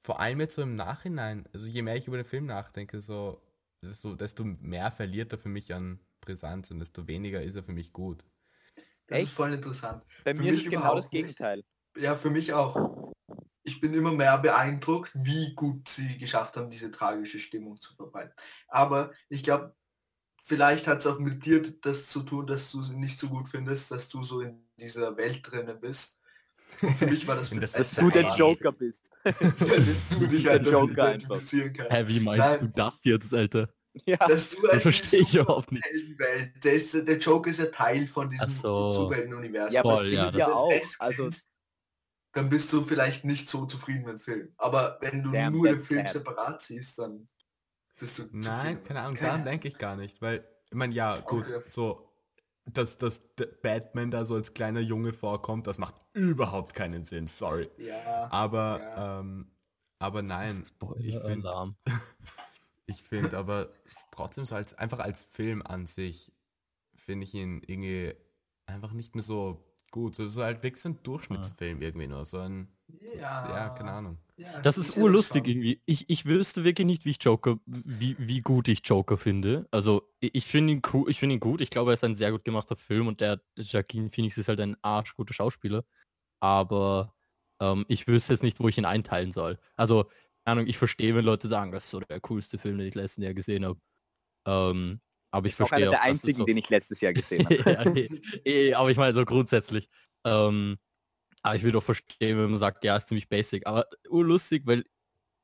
[0.02, 3.42] vor allem jetzt so im Nachhinein, also je mehr ich über den Film nachdenke, so,
[3.82, 7.72] desto, desto mehr verliert er für mich an Brisanz und desto weniger ist er für
[7.72, 8.24] mich gut.
[9.06, 9.28] Das Echt?
[9.28, 10.04] ist voll interessant.
[10.24, 11.22] Bei Für mir ist genau überhaupt das nicht.
[11.22, 11.62] Gegenteil.
[11.96, 13.12] Ja, für mich auch.
[13.62, 18.32] Ich bin immer mehr beeindruckt, wie gut sie geschafft haben, diese tragische Stimmung zu verbreiten.
[18.68, 19.74] Aber ich glaube,
[20.42, 23.48] vielleicht hat es auch mit dir das zu tun, dass du sie nicht so gut
[23.48, 26.19] findest, dass du so in dieser Welt drinnen bist.
[26.82, 29.10] Und für mich war das, Und das ein ist Du der Joker bist.
[29.24, 31.14] dass du dich halt Joker einfach.
[31.36, 31.92] identifizieren kannst.
[31.92, 32.60] Hä, wie meinst Nein.
[32.60, 33.68] du das jetzt, Alter?
[34.06, 34.16] Ja.
[34.18, 35.84] Dass du Das verstehe ich überhaupt nicht.
[36.62, 38.92] Der, ist, der Joker ist ja Teil von diesem Ach so.
[38.92, 39.74] Superheldenuniversum.
[39.74, 40.72] Ja, aber ja, ja auch.
[41.00, 41.28] Also
[42.32, 44.54] dann bist du vielleicht nicht so zufrieden mit dem Film.
[44.56, 46.12] Aber wenn du Damn, nur den Film sad.
[46.12, 47.28] separat siehst, dann
[47.98, 48.84] bist du Nein, zufrieden.
[48.84, 51.62] keine Ahnung, daran denke ich gar nicht, weil, ich meine, ja, gut, Okay.
[51.66, 52.09] so,
[52.72, 53.22] dass, dass
[53.62, 57.70] Batman da so als kleiner Junge vorkommt, das macht überhaupt keinen Sinn, sorry.
[57.78, 59.20] Ja, Aber, Ja.
[59.20, 59.50] ähm,
[59.98, 60.62] aber nein,
[60.98, 61.74] ich finde,
[62.86, 63.72] ich finde aber
[64.10, 66.32] trotzdem so als, einfach als Film an sich,
[66.94, 68.14] finde ich ihn irgendwie
[68.66, 70.14] einfach nicht mehr so gut.
[70.14, 72.68] So, so halt wirklich so ein Durchschnittsfilm irgendwie nur, so ein,
[73.16, 74.18] ja, ja, keine Ahnung.
[74.36, 75.82] Ja, Das ist sicher urlustig irgendwie.
[75.86, 79.66] Ich, ich wüsste wirklich nicht, wie ich Joker, wie, wie gut ich Joker finde.
[79.70, 81.60] Also ich, ich finde ihn cool, ich finde ihn gut.
[81.60, 84.60] Ich glaube, er ist ein sehr gut gemachter Film und der Joaquin Phoenix ist halt
[84.60, 85.84] ein arschguter Schauspieler.
[86.40, 87.14] Aber
[87.60, 89.58] ähm, ich wüsste jetzt nicht, wo ich ihn einteilen soll.
[89.76, 90.04] Also,
[90.44, 92.94] keine Ahnung, ich verstehe, wenn Leute sagen, das ist so der coolste Film, den ich
[92.94, 93.78] letzten Jahr gesehen habe.
[94.46, 95.00] Ähm,
[95.32, 97.12] aber ich Auch einer verstehe auch, der dass es einzigen, so, den ich letztes Jahr
[97.12, 97.56] gesehen habe.
[97.56, 98.08] ja, eh,
[98.70, 99.88] eh, aber ich meine so grundsätzlich.
[100.26, 100.78] Ähm,
[101.42, 103.66] aber ich will doch verstehen, wenn man sagt, ja, ist ziemlich basic.
[103.66, 104.84] Aber urlustig, weil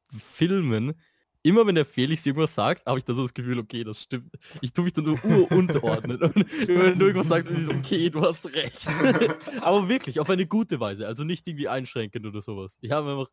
[0.09, 0.95] Filmen,
[1.43, 4.33] immer wenn der Felix irgendwas sagt, habe ich da so das Gefühl, okay, das stimmt.
[4.61, 6.21] Ich tue mich dann nur urunterordnen.
[6.21, 6.35] Und
[6.67, 8.87] wenn du irgendwas sagst, bin ich so, okay, du hast recht.
[9.61, 11.07] aber wirklich, auf eine gute Weise.
[11.07, 12.77] Also nicht irgendwie einschränkend oder sowas.
[12.81, 13.31] Ich habe einfach,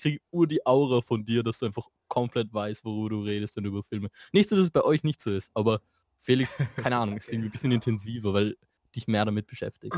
[0.00, 3.64] kriege ur die Aura von dir, dass du einfach komplett weißt, worüber du redest, wenn
[3.64, 4.08] du über Filme.
[4.32, 5.80] Nicht, dass es bei euch nicht so ist, aber
[6.18, 8.56] Felix, keine Ahnung, ist irgendwie ein bisschen intensiver, weil
[8.94, 9.96] dich mehr damit beschäftigt.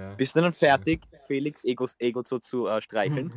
[0.00, 0.14] Ja.
[0.14, 3.30] Bist du dann fertig, Felix Egos Ego so zu äh, streicheln?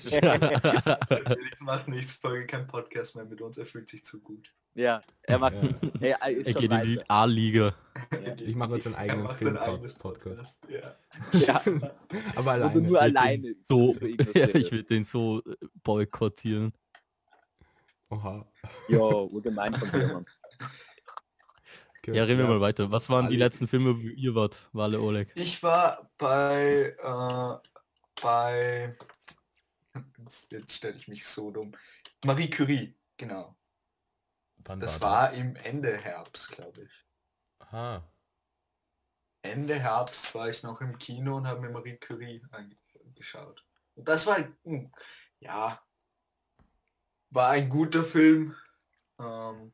[0.00, 4.52] Felix macht nächste Folge kein Podcast mehr mit uns, er fühlt sich zu gut.
[4.74, 5.54] ja, er macht.
[5.54, 5.68] Ja.
[6.02, 7.00] Er, ist er geht in die.
[7.08, 7.72] A-Liga.
[8.38, 9.98] Ich mache jetzt einen Er eigenen Film-Podcast.
[10.00, 10.60] Podcast.
[10.68, 10.96] Ja.
[11.38, 11.62] Ja,
[12.34, 12.80] Aber alleine.
[12.80, 13.94] nur alleine So,
[14.34, 15.54] ja, ich würde den so äh,
[15.84, 16.72] boykottieren.
[18.10, 18.44] Oha.
[18.88, 20.26] Jo, urgemein von dir, Mann.
[22.04, 22.90] Okay, Ja, reden wir mal weiter.
[22.90, 25.30] Was waren die Alle- letzten Filme, wo ihr wart, Wale Oleg?
[25.36, 27.68] Ich war bei, äh,
[28.20, 28.96] bei,
[30.50, 31.72] jetzt, stelle ich mich so dumm,
[32.24, 33.56] Marie Curie, genau.
[34.64, 35.38] Wann Das war war das?
[35.38, 37.06] im Ende Herbst, glaube ich.
[37.60, 38.02] Aha.
[39.42, 43.64] Ende Herbst war ich noch im Kino und habe mir Marie Curie angeschaut.
[43.94, 44.92] Und das war, hm,
[45.38, 45.80] ja,
[47.30, 48.56] war ein guter Film.
[49.20, 49.72] Ähm,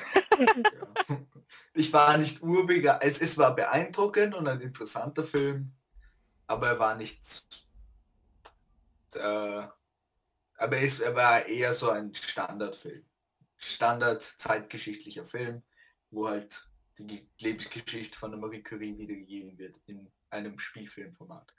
[1.74, 3.04] Ich war nicht urbegeistert.
[3.04, 5.72] Es, es war beeindruckend und ein interessanter Film,
[6.48, 7.20] aber er war nicht...
[9.14, 9.68] Äh,
[10.58, 13.04] aber es, er war eher so ein Standardfilm.
[13.56, 15.62] Standard zeitgeschichtlicher Film,
[16.10, 21.54] wo halt die Lebensgeschichte von der Marie Curie wiedergegeben wird in einem Spielfilmformat.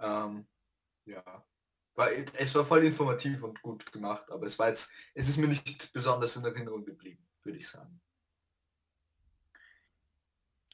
[0.00, 0.48] Ähm,
[1.04, 1.46] ja,
[1.94, 5.48] war, es war voll informativ und gut gemacht, aber es war jetzt, es ist mir
[5.48, 8.00] nicht besonders in Erinnerung geblieben, würde ich sagen.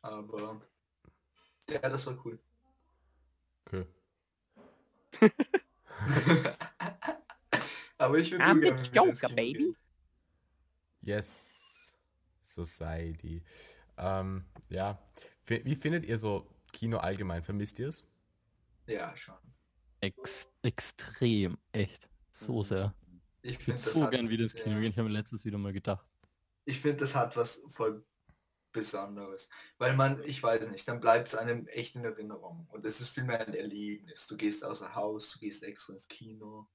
[0.03, 0.61] Aber
[1.69, 2.39] ja, das war cool.
[3.67, 3.87] Okay.
[7.99, 9.53] aber ich würde I'm the Joker, baby.
[9.53, 9.77] gehen.
[11.03, 11.99] Yes.
[12.43, 13.43] Society.
[13.97, 14.99] Ähm, ja.
[15.47, 17.43] Wie wie findet ihr so Kino allgemein?
[17.43, 18.05] Vermisst ihr es?
[18.87, 19.37] Ja, schon.
[20.01, 22.09] Ex extrem, echt.
[22.31, 22.95] So sehr.
[23.43, 24.91] Ich würde so gern wieder ins Kino gehen.
[24.91, 26.07] Ich habe mir letztes wieder mal gedacht.
[26.69, 28.05] Ich finde, das hat was voll
[28.73, 29.49] Besonderes.
[29.79, 32.67] Weil man, ich weiß nicht, dann bleibt es einem echt in Erinnerung.
[32.71, 34.27] Und es ist vielmehr ein Erlebnis.
[34.27, 36.69] Du gehst außer Haus, du gehst extra ins Kino,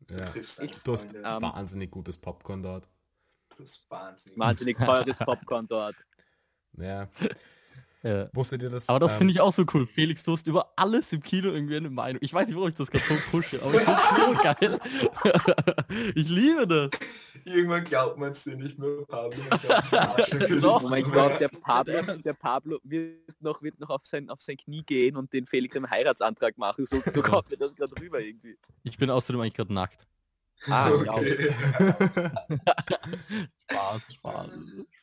[0.00, 0.24] du Ja.
[0.26, 2.88] triffst deine Du hast ähm, wahnsinnig gutes Popcorn dort.
[3.50, 4.38] du hast wahnsinnig.
[4.38, 5.96] Wahnsinnig teures Popcorn dort.
[6.78, 7.08] Ja.
[8.02, 8.28] Ja.
[8.34, 8.88] Wusstet ihr das?
[8.88, 9.86] Aber das ähm, finde ich auch so cool.
[9.86, 12.20] Felix, du hast über alles im Kino irgendwie eine Meinung.
[12.22, 14.80] Ich weiß nicht, warum ich das gerade so pushe, aber ich finde so geil.
[16.14, 16.90] ich liebe das.
[17.44, 19.38] Irgendwann glaubt man es dir nicht mehr, Pablo.
[20.60, 20.84] Doch.
[20.84, 24.56] Oh mein Gott, der Pablo, der Pablo wird noch, wird noch auf, sein, auf sein
[24.56, 26.86] Knie gehen und den Felix einen Heiratsantrag machen.
[26.86, 28.56] So, so kommt mir das gerade rüber irgendwie.
[28.84, 30.06] Ich bin außerdem eigentlich gerade nackt.
[30.68, 31.50] Ah, okay.
[33.70, 34.50] Spaß, Spaß.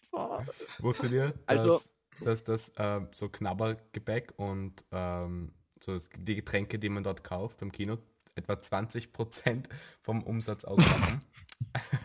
[0.08, 0.48] Spaß.
[0.80, 1.82] Wusstet ihr, dass, Also-
[2.24, 7.72] dass das ähm, so Knabbergebäck und ähm, so die Getränke, die man dort kauft beim
[7.72, 7.98] Kino,
[8.36, 9.66] etwa 20%
[10.02, 11.22] vom Umsatz ausmachen?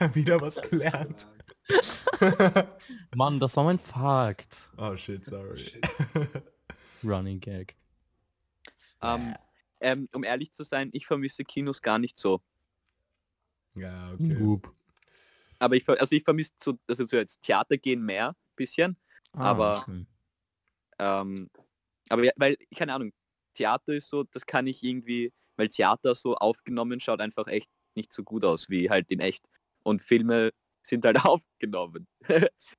[0.14, 1.28] Wieder was gelernt.
[3.14, 4.68] Mann, das war mein Fakt.
[4.76, 5.59] oh shit, sorry.
[5.59, 5.87] Shit.
[7.04, 7.76] Running Gag.
[9.02, 9.35] Ähm,
[9.81, 12.40] ähm, um ehrlich zu sein, ich vermisse Kinos gar nicht so.
[13.74, 14.35] Ja, okay.
[14.35, 14.74] Noob.
[15.59, 18.96] Aber ich, also ich vermisse so, also so jetzt Theater gehen mehr, bisschen.
[19.32, 20.06] Ah, Aber- okay.
[20.98, 21.50] Ähm,
[22.08, 23.12] aber ja, weil, keine Ahnung,
[23.54, 28.12] Theater ist so, das kann ich irgendwie, weil Theater so aufgenommen schaut einfach echt nicht
[28.12, 29.44] so gut aus wie halt in echt.
[29.84, 30.50] Und Filme
[30.82, 32.06] sind halt aufgenommen.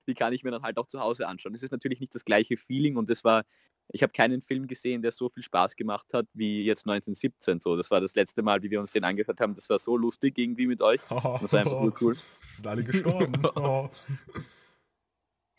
[0.07, 1.53] Die kann ich mir dann halt auch zu Hause anschauen.
[1.53, 3.43] Es ist natürlich nicht das gleiche Feeling und es war
[3.91, 7.59] ich habe keinen Film gesehen, der so viel Spaß gemacht hat wie jetzt 1917.
[7.59, 9.55] So, das war das letzte Mal, wie wir uns den angehört haben.
[9.55, 11.01] Das war so lustig irgendwie mit euch.
[11.09, 12.15] Das war einfach nur cool.
[12.55, 13.33] Sind alle gestorben.
[13.55, 13.89] Oh.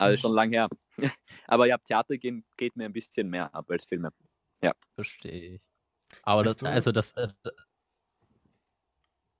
[0.01, 0.67] Also schon lang her.
[1.47, 4.11] Aber ja, Theater gehen, geht mir ein bisschen mehr ab als Filme.
[4.95, 5.61] Verstehe ich.
[6.23, 7.29] Aber das, also das, äh,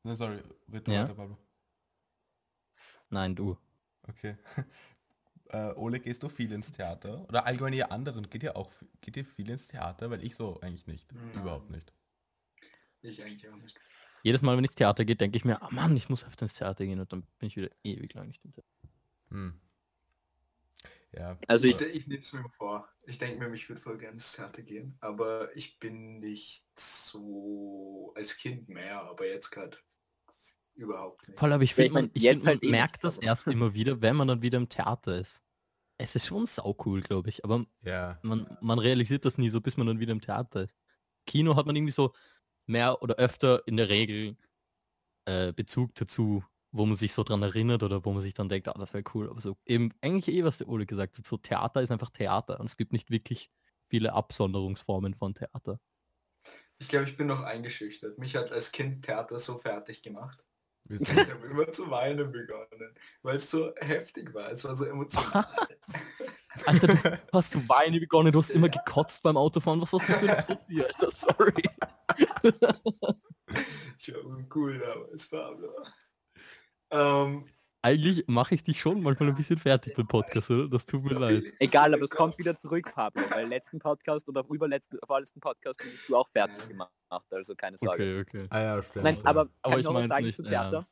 [0.03, 1.03] Na, sorry, red du Ja.
[1.03, 1.37] weiter, Pablo.
[3.09, 3.57] nein, du.
[4.07, 4.37] Okay.
[5.53, 7.27] Äh, Ole, gehst du viel ins Theater?
[7.27, 8.71] Oder allgemein ihr anderen, geht ihr auch
[9.01, 10.09] geht ihr viel ins Theater?
[10.09, 11.11] Weil ich so eigentlich nicht.
[11.11, 11.41] Nein.
[11.41, 11.91] Überhaupt nicht.
[13.01, 13.77] Ich eigentlich auch nicht.
[14.23, 16.43] Jedes Mal, wenn ich ins Theater gehe, denke ich mir, ah Mann, ich muss öfter
[16.43, 18.69] ins Theater gehen und dann bin ich wieder ewig lang nicht im Theater.
[19.31, 19.59] Hm.
[21.13, 21.37] Ja.
[21.47, 22.87] Also Ich, ich, nehme es mir vor.
[23.05, 28.13] Ich denke mir, ich würde voll gerne ins Theater gehen, aber ich bin nicht so
[28.15, 29.77] als Kind mehr, aber jetzt gerade
[30.75, 31.37] überhaupt nicht.
[31.39, 33.27] Voll, aber ich finde, man, ich jetzt find, man halt eh nicht, merkt das aber-
[33.27, 35.43] erst immer wieder, wenn man dann wieder im Theater ist.
[35.97, 38.17] Es ist schon sau cool, glaube ich, aber Ja.
[38.23, 40.75] man, man realisiert das nie so, bis man dann wieder im Theater ist.
[41.27, 42.13] Kino hat man irgendwie so
[42.65, 44.37] mehr oder öfter in der Regel
[45.25, 48.67] äh, Bezug dazu, wo man sich so dran erinnert oder wo man sich dann denkt,
[48.67, 49.29] ah, das wäre cool.
[49.29, 52.59] Aber so eben eigentlich eh, was der Ole gesagt hat, so Theater ist einfach Theater
[52.59, 53.51] und es gibt nicht wirklich
[53.87, 55.79] viele Absonderungsformen von Theater.
[56.79, 58.17] Ich glaube, ich bin noch eingeschüchtert.
[58.17, 60.43] Mich hat als Kind Theater so fertig gemacht.
[60.89, 64.51] Ich habe immer zu weinen begonnen, weil es so heftig war.
[64.51, 65.45] Es war so emotional.
[66.65, 69.81] Alter, du hast du Weine begonnen, du hast immer gekotzt beim Autofahren.
[69.81, 71.11] Was hast du für eine Pussy, Alter?
[71.11, 71.63] Sorry.
[73.99, 75.69] ich war cool damals, Pablo.
[76.91, 77.45] Ähm,
[77.83, 80.67] Eigentlich mache ich dich schon manchmal ein bisschen fertig beim Podcast, oder?
[80.69, 81.43] Das tut mir leid.
[81.59, 83.23] egal, aber es kommt wieder zurück, Pablo.
[83.31, 86.65] Weil letzten Podcast oder überletzten, vorletzten Podcast bist du auch fertig Ja.
[86.67, 86.91] gemacht.
[87.31, 88.21] Also keine Sorge.
[88.21, 88.47] Okay, okay.
[88.51, 89.03] Ah ja, stimmt.
[89.03, 89.21] Nein, ja.
[89.25, 90.75] aber, Aber ich noch was sagen nicht zu Theater?
[90.77, 90.91] ernst.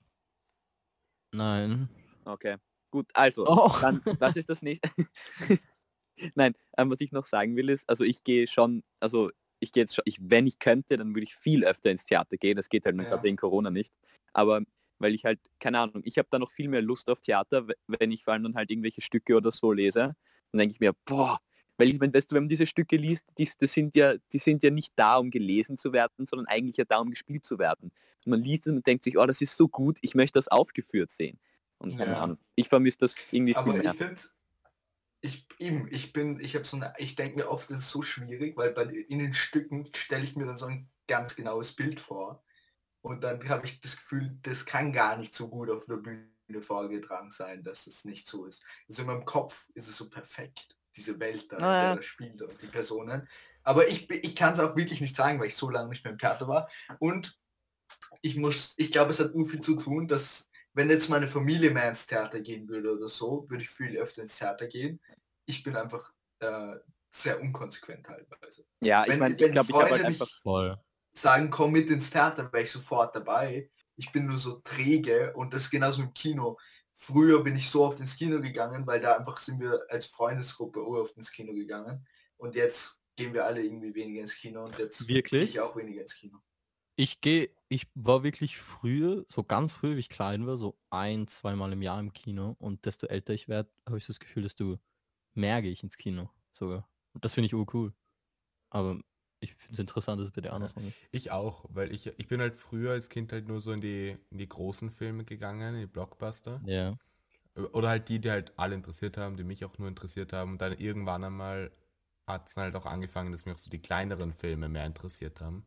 [1.33, 1.89] Nein.
[2.25, 2.57] Okay,
[2.91, 3.71] gut, also, Oh.
[3.81, 4.89] dann, was ist das nächste?
[6.35, 9.31] Nein, ähm, was ich noch sagen will ist, also ich gehe schon, also
[9.61, 12.37] ich gehe jetzt schon, ich, wenn ich könnte, dann würde ich viel öfter ins Theater
[12.37, 12.55] gehen.
[12.57, 13.03] Das geht halt Ja.
[13.03, 13.93] gerade wegen Corona nicht.
[14.33, 14.61] Aber
[14.99, 18.11] weil ich halt, keine Ahnung, ich habe da noch viel mehr Lust auf Theater, wenn
[18.11, 20.15] ich vor allem dann halt irgendwelche Stücke oder so lese.
[20.51, 21.39] Dann denke ich mir, boah,
[21.77, 24.39] weil ich meine, weißt du, wenn man diese Stücke liest, die, das sind ja, die
[24.39, 27.57] sind ja nicht da, um gelesen zu werden, sondern eigentlich ja da, um gespielt zu
[27.59, 27.91] werden.
[28.25, 30.49] Und man liest es und denkt sich, oh, das ist so gut, ich möchte das
[30.49, 31.39] aufgeführt sehen.
[31.77, 32.19] Und keine Ja.
[32.19, 33.95] Ahnung, ich vermisse das irgendwie aber viel ich mehr.
[33.95, 34.21] finde,
[35.21, 38.01] ich eben, ich bin, ich habe so eine, ich denke mir oft, das ist so
[38.01, 41.99] schwierig, weil bei, in den Stücken stelle ich mir dann so ein ganz genaues Bild
[41.99, 42.43] vor.
[43.01, 46.27] Und dann habe ich das Gefühl, das kann gar nicht so gut auf der Bühne
[46.61, 48.63] vorgetragen sein, dass es nicht so ist.
[48.89, 51.83] Also in meinem Kopf ist es so perfekt, diese Welt da, Ah, ja.
[51.89, 53.27] der da spielt und die Personen.
[53.63, 56.11] Aber ich, ich kann es auch wirklich nicht sagen, weil ich so lange nicht mehr
[56.13, 56.69] im Theater war.
[56.99, 57.39] Und
[58.21, 61.71] ich muss, ich glaube, es hat nur viel zu tun, dass wenn jetzt meine Familie
[61.71, 64.99] mehr ins Theater gehen würde oder so, würde ich viel öfter ins Theater gehen.
[65.45, 66.75] Ich bin einfach äh,
[67.11, 68.65] sehr unkonsequent teilweise.
[68.81, 70.79] Ja, ich Wenn- meine, ich glaube, ich habe halt Freunde einfach mich- Voll.
[71.21, 73.69] Sagen, komm mit ins Theater, wäre ich sofort dabei.
[73.95, 76.57] Ich bin nur so träge und das ist genauso im Kino.
[76.93, 80.85] Früher bin ich so oft ins Kino gegangen, weil da einfach sind wir als Freundesgruppe
[80.85, 82.05] oft ins Kino gegangen.
[82.37, 85.41] Und jetzt gehen wir alle irgendwie weniger ins Kino und jetzt Wirklich?
[85.41, 86.39] gehe ich auch weniger ins Kino.
[86.95, 91.27] Ich gehe, ich war wirklich früher, so ganz früh, wie ich klein war, so ein,
[91.27, 92.55] zweimal im Jahr im Kino.
[92.59, 94.79] Und desto älter ich werde, habe ich das Gefühl, desto
[95.33, 96.89] mehr gehe ich ins Kino sogar.
[97.13, 97.93] Und das finde ich urcool.
[98.69, 98.99] Aber
[99.39, 100.97] ich finde es interessant, dass es bei dir andersrum ist.
[101.11, 104.17] Ich auch, weil ich, ich bin halt früher als Kind halt nur so in die,
[104.31, 106.61] in die großen Filme gegangen, in die Blockbuster.
[106.65, 106.97] Ja.
[107.73, 110.51] Oder halt die, die halt alle interessiert haben, die mich auch nur interessiert haben.
[110.51, 111.71] Und dann irgendwann einmal
[112.27, 115.65] hat es halt auch angefangen, dass mich auch so die kleineren Filme mehr interessiert haben.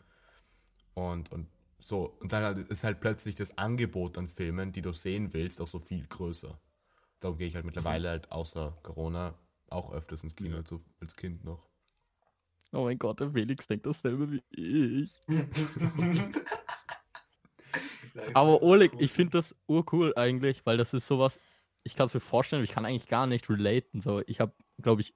[0.94, 5.32] Und, und so, und dann ist halt plötzlich das Angebot an Filmen, die du sehen
[5.32, 6.58] willst, auch so viel größer.
[7.20, 9.34] Darum gehe ich halt mittlerweile halt außer Corona
[9.68, 11.71] auch öfters ins Kino als, als Kind noch.
[12.72, 15.12] Oh mein Gott, der Felix denkt dasselbe wie ich.
[18.34, 21.38] Aber Oleg, ich finde das urcool eigentlich, weil das ist sowas,
[21.84, 24.00] ich kann es mir vorstellen, ich kann eigentlich gar nicht relaten.
[24.00, 25.14] So, ich habe, glaube ich,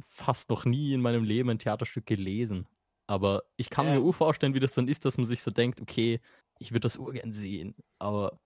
[0.00, 2.66] fast noch nie in meinem Leben ein Theaterstück gelesen.
[3.08, 3.94] Aber ich kann Ja.
[3.94, 6.20] mir ur vorstellen, wie das dann ist, dass man sich so denkt, okay,
[6.58, 7.74] ich würde das urgern sehen.
[7.98, 8.40] Aber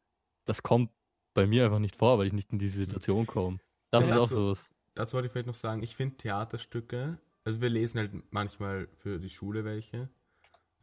[0.46, 0.90] das kommt
[1.34, 3.58] bei mir einfach nicht vor, weil ich nicht in diese Situation komme.
[3.90, 4.70] Das Ja, ist auch so- sowas.
[4.94, 9.18] Dazu wollte ich vielleicht noch sagen, ich finde Theaterstücke, also wir lesen halt manchmal für
[9.18, 10.08] die Schule welche,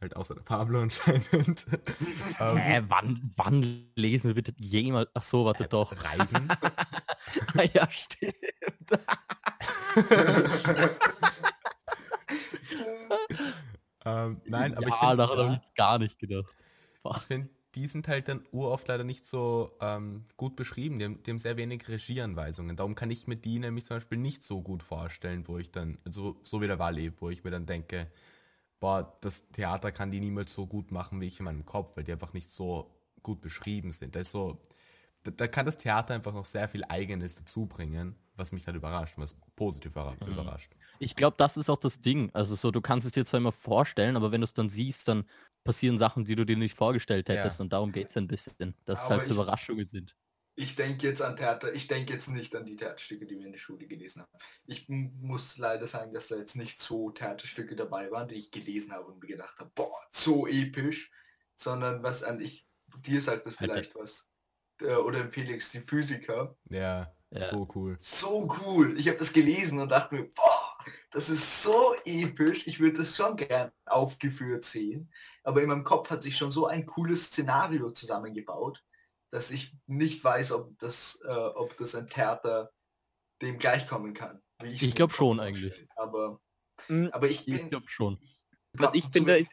[0.00, 1.66] halt außer der Pablo anscheinend.
[2.40, 5.08] ähm, Hä, wann, wann lesen wir bitte jemals?
[5.14, 5.92] Ach so, warte doch.
[6.04, 6.48] Reiben.
[7.74, 8.34] ja, stimmt.
[14.04, 16.54] ähm, nein, aber ich ja, finde daran habe ich gar nicht gedacht.
[17.04, 20.98] ich find, die sind halt dann uroft leider nicht so ähm, gut beschrieben.
[20.98, 22.76] Die haben, die haben sehr wenig Regieanweisungen.
[22.76, 25.98] Darum kann ich mir die nämlich zum Beispiel nicht so gut vorstellen, wo ich dann,
[26.04, 28.10] so, so wie der Wally, wo ich mir dann denke,
[28.80, 32.02] boah, das Theater kann die niemals so gut machen wie ich in meinem Kopf, weil
[32.02, 32.90] die einfach nicht so
[33.22, 34.16] gut beschrieben sind.
[34.16, 34.58] Da ist so,
[35.30, 38.74] da, da kann das Theater einfach noch sehr viel Eigenes dazu bringen, was mich dann
[38.76, 40.32] überrascht, was positiv Mhm.
[40.32, 40.72] überrascht.
[40.98, 42.30] Ich glaube, das ist auch das Ding.
[42.34, 45.08] Also so, du kannst es dir zwar immer vorstellen, aber wenn du es dann siehst,
[45.08, 45.24] dann
[45.64, 47.36] passieren Sachen, die du dir nicht vorgestellt Ja.
[47.36, 47.60] hättest.
[47.60, 50.16] Und darum geht es ein bisschen, dass es Aber halt so ich- Überraschungen sind.
[50.60, 53.52] Ich denke jetzt an Theater, ich denke jetzt nicht an die Theaterstücke, die wir in
[53.52, 54.32] der Schule gelesen haben.
[54.66, 58.92] Ich muss leider sagen, dass da jetzt nicht so Theaterstücke dabei waren, die ich gelesen
[58.92, 61.12] habe und mir gedacht habe, boah, so episch,
[61.54, 62.66] sondern was an ich,
[63.06, 63.72] dir sagt das Alter.
[63.74, 64.27] vielleicht was.
[64.80, 66.56] Äh, Oder im Felix, die Physiker.
[66.70, 67.42] Ja, Ja.
[67.48, 67.96] so cool.
[68.00, 68.98] So cool.
[68.98, 70.78] Ich habe das gelesen und dachte mir, boah,
[71.10, 72.66] das ist so episch.
[72.66, 75.12] Ich würde das schon gern aufgeführt sehen.
[75.44, 78.82] Aber in meinem Kopf hat sich schon so ein cooles Szenario zusammengebaut,
[79.30, 82.72] dass ich nicht weiß, ob das, äh, ob das ein Theater
[83.42, 84.42] dem gleichkommen kann.
[84.64, 85.48] Ich mir glaub im Kopf schon vorstelle.
[85.48, 85.88] eigentlich.
[85.96, 86.40] Aber,
[86.88, 87.70] Mm, aber ich Ich bin...
[87.70, 88.18] glaube schon.
[88.74, 89.52] Was ich finde, ist-.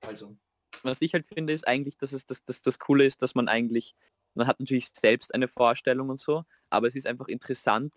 [0.00, 0.36] Also,
[0.82, 3.46] was ich halt finde, ist eigentlich, dass es das, das, das Coole ist, dass man
[3.48, 3.94] eigentlich,
[4.34, 7.94] man hat natürlich selbst eine Vorstellung und so, aber es ist einfach interessant,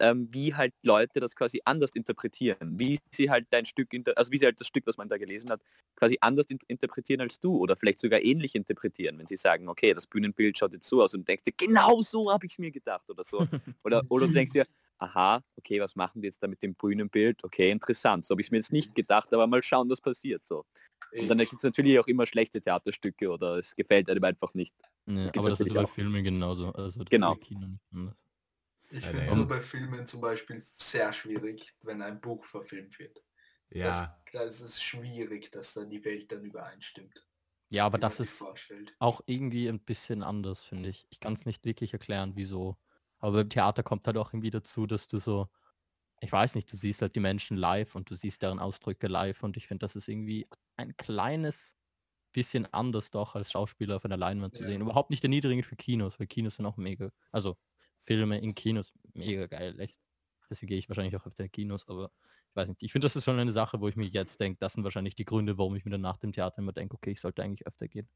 [0.00, 4.38] ähm, wie halt Leute das quasi anders interpretieren, wie sie halt dein Stück, also wie
[4.38, 5.62] sie halt das Stück, was man da gelesen hat,
[5.96, 9.94] quasi anders in interpretieren als du oder vielleicht sogar ähnlich interpretieren, wenn sie sagen, okay,
[9.94, 12.70] das Bühnenbild schaut jetzt so aus und denkst dir, genau so habe ich es mir
[12.70, 13.46] gedacht oder so.
[13.84, 14.66] Oder, oder du denkst dir,
[14.98, 17.42] aha, okay, was machen die jetzt da mit dem Bühnenbild?
[17.44, 20.44] Okay, interessant, so habe ich es mir jetzt nicht gedacht, aber mal schauen, was passiert
[20.44, 20.64] so.
[21.16, 24.74] Und dann gibt es natürlich auch immer schlechte Theaterstücke oder es gefällt einem einfach nicht.
[25.06, 25.88] Ja, gibt aber das ist bei auch.
[25.88, 26.72] Filmen genauso.
[26.72, 27.32] Also das Genau.
[27.32, 28.16] ist bei Kino nicht anders.
[28.90, 33.22] ich finde es nur bei Filmen zum Beispiel sehr schwierig, wenn ein Buch verfilmt wird.
[33.70, 37.26] Ja, Das, das ist schwierig, dass dann die Welt dann übereinstimmt.
[37.70, 38.96] Ja, aber das ist vorstellt.
[38.98, 41.06] auch irgendwie ein bisschen anders, finde ich.
[41.10, 42.78] Ich kann es nicht wirklich erklären, wieso.
[43.18, 45.48] Aber beim Theater kommt halt auch irgendwie dazu, dass du so,
[46.20, 49.42] ich weiß nicht, du siehst halt die Menschen live und du siehst deren Ausdrücke live
[49.44, 51.75] und ich finde, das ist irgendwie ein kleines
[52.36, 54.68] bisschen anders doch als Schauspieler auf einer Leinwand zu Ja.
[54.68, 54.82] sehen.
[54.82, 57.56] Überhaupt nicht erniedrigend für Kinos, weil Kinos sind auch mega, also
[57.96, 59.96] Filme in Kinos mega geil, echt.
[60.48, 62.12] Deswegen gehe ich wahrscheinlich auch auf die Kinos, aber
[62.50, 62.82] ich weiß nicht.
[62.82, 65.14] Ich finde, das ist schon eine Sache, wo ich mir jetzt denke, das sind wahrscheinlich
[65.16, 67.66] die Gründe, warum ich mir dann nach dem Theater immer denke, okay, ich sollte eigentlich
[67.66, 68.08] öfter gehen.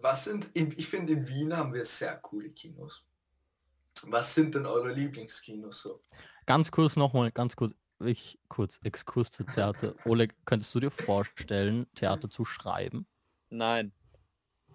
[0.00, 3.04] Was sind, in, ich finde in Wien haben wir sehr coole Kinos.
[4.04, 6.02] Was sind denn eure Lieblingskinos so?
[6.46, 9.94] Ganz kurz nochmal, ganz kurz, ich kurz, Exkurs zu Theater.
[10.04, 13.06] Oleg, könntest du dir vorstellen, Theater zu schreiben?
[13.56, 13.92] Nein.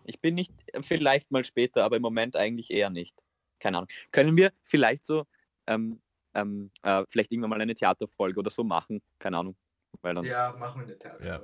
[0.06, 3.15] Ich bin nicht, vielleicht mal später, aber im Moment eigentlich eher nicht.
[3.60, 3.89] Keine Ahnung.
[4.12, 5.26] Können wir vielleicht so,
[5.68, 6.02] ähm,
[6.34, 9.02] ähm, äh, vielleicht irgendwann mal eine Theaterfolge oder so machen?
[9.20, 9.56] Keine Ahnung.
[10.02, 11.26] Weil dann, Ja, machen wir eine Theater.
[11.26, 11.42] Ja.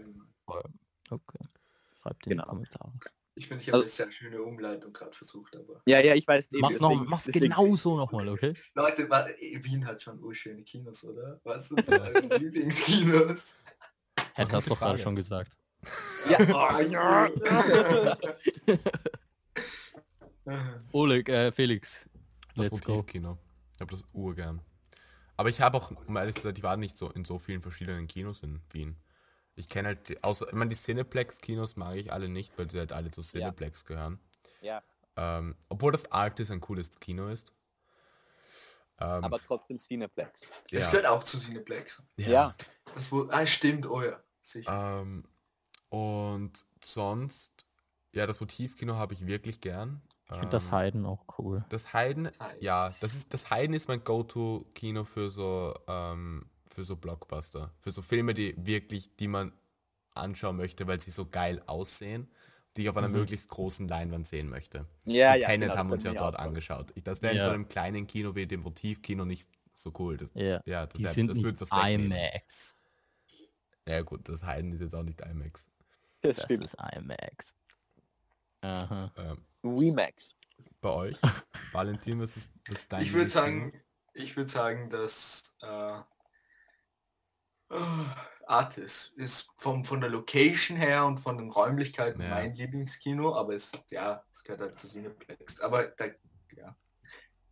[1.10, 1.40] Okay.
[2.02, 2.44] Schreibt in Genau.
[2.44, 2.92] die Kommentare.
[3.38, 6.26] Ich finde, ich habe Also- eine sehr schöne Umleitung gerade versucht, aber ja, ja, ich
[6.26, 6.54] weiß.
[6.54, 8.54] eben, Mach's, noch, mach's deswegen- genau so nochmal, okay?
[8.76, 11.42] Leute, wa- Wien hat schon urschöne Kinos, oder?
[11.44, 13.56] Was sind so eure Lieblingskinos?
[14.36, 15.58] Hätte das doch gerade schon gesagt.
[16.30, 16.38] Ja.
[16.54, 17.30] Oh, ja.
[20.92, 22.08] Oleg, äh, Felix,
[22.56, 22.72] das.
[22.72, 23.38] Motivkino.
[23.74, 24.62] Ich habe das urgern.
[25.38, 27.62] Aber ich habe auch, um ehrlich zu sein, ich war nicht so in so vielen
[27.62, 28.96] verschiedenen Kinos in Wien.
[29.56, 32.80] Ich kenne halt, die, außer, ich meine, die Cineplex-Kinos mag ich alle nicht, weil sie
[32.80, 34.20] halt alle zu Cineplex gehören.
[34.62, 34.84] ja,
[35.18, 37.52] Ähm, obwohl das Arctis ein cooles Kino ist.
[39.00, 40.42] Ähm, aber trotzdem Cineplex.
[40.72, 42.04] Es ja, gehört auch zu Cineplex.
[42.18, 42.56] Ja.
[42.94, 44.22] Das wo, ah, stimmt, oh ja.
[44.40, 45.02] Sicher.
[45.02, 45.26] Ähm,
[45.96, 47.66] und sonst,
[48.14, 50.02] ja, das Motivkino habe ich wirklich gern.
[50.26, 51.64] Ich finde das Ähm, Heiden auch cool.
[51.70, 52.30] Das Heiden,
[52.60, 57.92] ja, das ist das Heiden ist mein Go-To-Kino für so ähm, für so Blockbuster, für
[57.92, 59.54] so Filme, die wirklich, die man
[60.14, 62.28] anschauen möchte, weil sie so geil aussehen,
[62.76, 63.14] die ich auf einer Mhm.
[63.16, 64.86] möglichst großen Leinwand sehen möchte.
[65.06, 65.48] Ja, Und ja.
[65.48, 66.40] Tenet genau, haben wir das uns ja dort so.
[66.42, 66.92] angeschaut.
[66.96, 67.44] Ich, das wäre in Ja.
[67.46, 70.18] so einem kleinen Kino wie dem Motivkino nicht so cool.
[70.18, 70.60] Das, Ja.
[70.66, 71.90] ja, das, Die wär- sind das nicht.
[71.90, 72.76] IMAX.
[73.88, 75.68] Ja gut, das Heiden ist jetzt auch nicht IMAX.
[76.28, 77.54] Das Das ist IMAX.
[78.62, 79.12] Aha.
[79.18, 80.36] Ähm, Remax.
[80.82, 81.18] bei euch,
[81.72, 83.84] Valentin, was ist, was ist dein Ich würde sagen,
[84.14, 86.00] ich würde sagen, dass äh,
[87.70, 88.06] äh,
[88.48, 92.30] Artis ist vom, von der Location her und von den Räumlichkeiten Ja.
[92.30, 95.60] mein Lieblingskino, aber es, ja, es gehört halt zu Cineplex.
[95.62, 96.06] Aber da,
[96.56, 96.76] ja,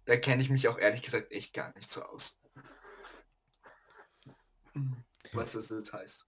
[0.05, 2.39] da kenne ich mich auch ehrlich gesagt echt gar nicht so aus.
[5.33, 6.27] Was das jetzt heißt.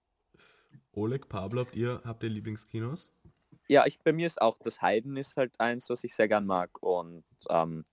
[0.96, 3.14] Oleg, Pablo, habt ihr, habt ihr Lieblingskinos?
[3.68, 6.46] Ja, ich, bei mir ist auch das Heiden ist halt eins, was ich sehr gern
[6.46, 7.86] mag und ähm,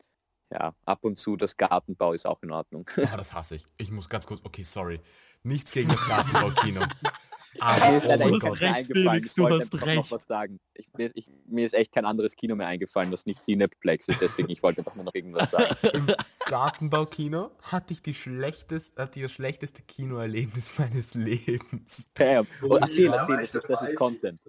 [0.50, 2.88] ja, ab und zu das Gartenbau ist auch in Ordnung.
[2.96, 3.64] Oh, das hasse ich.
[3.78, 5.00] Ich muss ganz kurz, okay, sorry.
[5.42, 6.82] Nichts gegen das Gartenbaukino.
[7.60, 8.60] Ah, oh mein Gott.
[8.60, 8.86] Recht.
[8.92, 9.96] Felix, Ich du wollte hast recht.
[9.96, 10.58] noch was sagen.
[10.74, 14.08] Ich, mir, ist, ich, mir ist echt kein anderes Kino mehr eingefallen, das nicht Cineplex
[14.08, 15.74] ist, deswegen ich wollte einfach nur noch irgendwas sagen.
[15.92, 16.06] Im
[16.46, 22.06] Gartenbaukino hatte ich die schlechteste, hatte ich das schlechteste Kinoerlebnis meines Lebens.
[22.14, 22.46] Bam.
[22.60, 24.40] Wo Oh, erzähl, erzähl, das, ist- das ist Content.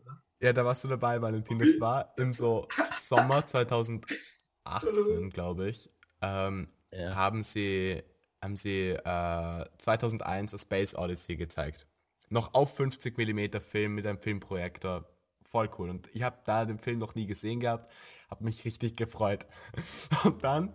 [0.42, 1.60] Ja, da warst du dabei, Valentin.
[1.60, 2.68] Das war im so
[3.02, 5.90] Sommer 2018, glaube ich.
[6.22, 7.16] Ähm, Ja.
[7.16, 8.02] haben sie,
[8.42, 11.88] haben sie äh, 2001 A Space Odyssey gezeigt.
[12.30, 15.06] Noch auf 50 mm Film mit einem Filmprojektor.
[15.44, 15.90] Voll cool.
[15.90, 17.90] Und ich habe da den Film noch nie gesehen gehabt.
[18.30, 19.46] Habe mich richtig gefreut.
[20.24, 20.74] Und dann,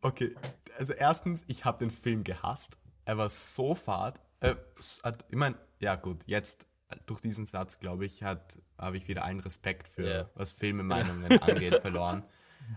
[0.00, 0.34] okay,
[0.76, 2.78] also erstens, ich habe den Film gehasst.
[3.04, 4.20] Er war so fad.
[4.40, 4.56] Äh,
[5.04, 6.66] hat- ich meine, ja gut, jetzt
[7.06, 10.30] durch diesen Satz, glaube ich, hat habe ich wieder einen Respekt für, Ja.
[10.34, 12.24] was Filmemeinungen angeht, verloren.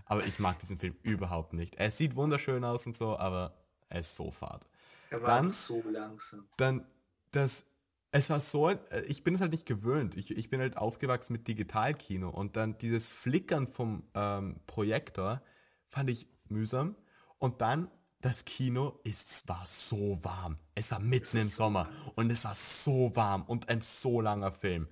[0.04, 1.74] Aber ich mag diesen Film überhaupt nicht.
[1.76, 3.54] Er sieht wunderschön aus und so, aber
[3.88, 4.66] er ist so fad.
[5.10, 6.46] Er war Dann- so langsam.
[6.56, 6.86] Dann
[7.32, 7.64] das,
[8.12, 10.16] es war so, äh, ich bin es halt nicht gewöhnt.
[10.16, 15.42] Ich, ich bin halt aufgewachsen mit Digitalkino und dann dieses Flickern vom ähm, Projektor
[15.88, 16.94] fand ich mühsam.
[17.38, 17.90] Und dann
[18.20, 20.56] das Kino ist war so warm.
[20.76, 24.86] Es war mitten im Sommer und es war so warm und ein so langer Film.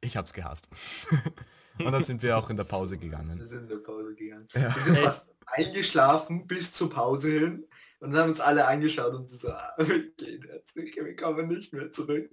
[0.00, 0.68] Ich hab's gehasst.
[1.78, 3.44] und dann sind wir auch in der Pause Wir gegangen.
[3.44, 4.46] sind in der Pause gegangen.
[4.52, 4.74] Ja.
[4.76, 7.64] Wir sind fast eingeschlafen bis zur Pause hin
[8.02, 11.46] und dann haben uns alle angeschaut und so, ah, wir gehen jetzt, wir, wir kommen
[11.46, 12.30] nicht mehr zurück.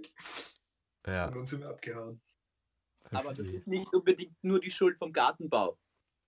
[1.05, 2.19] Ja, Und dann sind wir abgehauen.
[3.11, 5.77] Aber das ist nicht unbedingt nur die Schuld vom Gartenbau.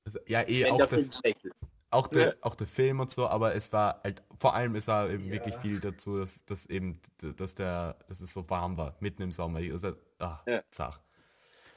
[0.06, 1.52] Also, ja, eh auch der der,
[1.90, 2.34] auch der, Ja.
[2.42, 5.32] auch der Film und so, aber es war halt, vor allem es war eben Ja.
[5.34, 7.02] wirklich viel dazu, dass, dass eben,
[7.38, 9.60] dass der, dass es so warm war, mitten im Sommer.
[9.60, 10.64] Also, ah, Ja.
[10.70, 11.02] zach.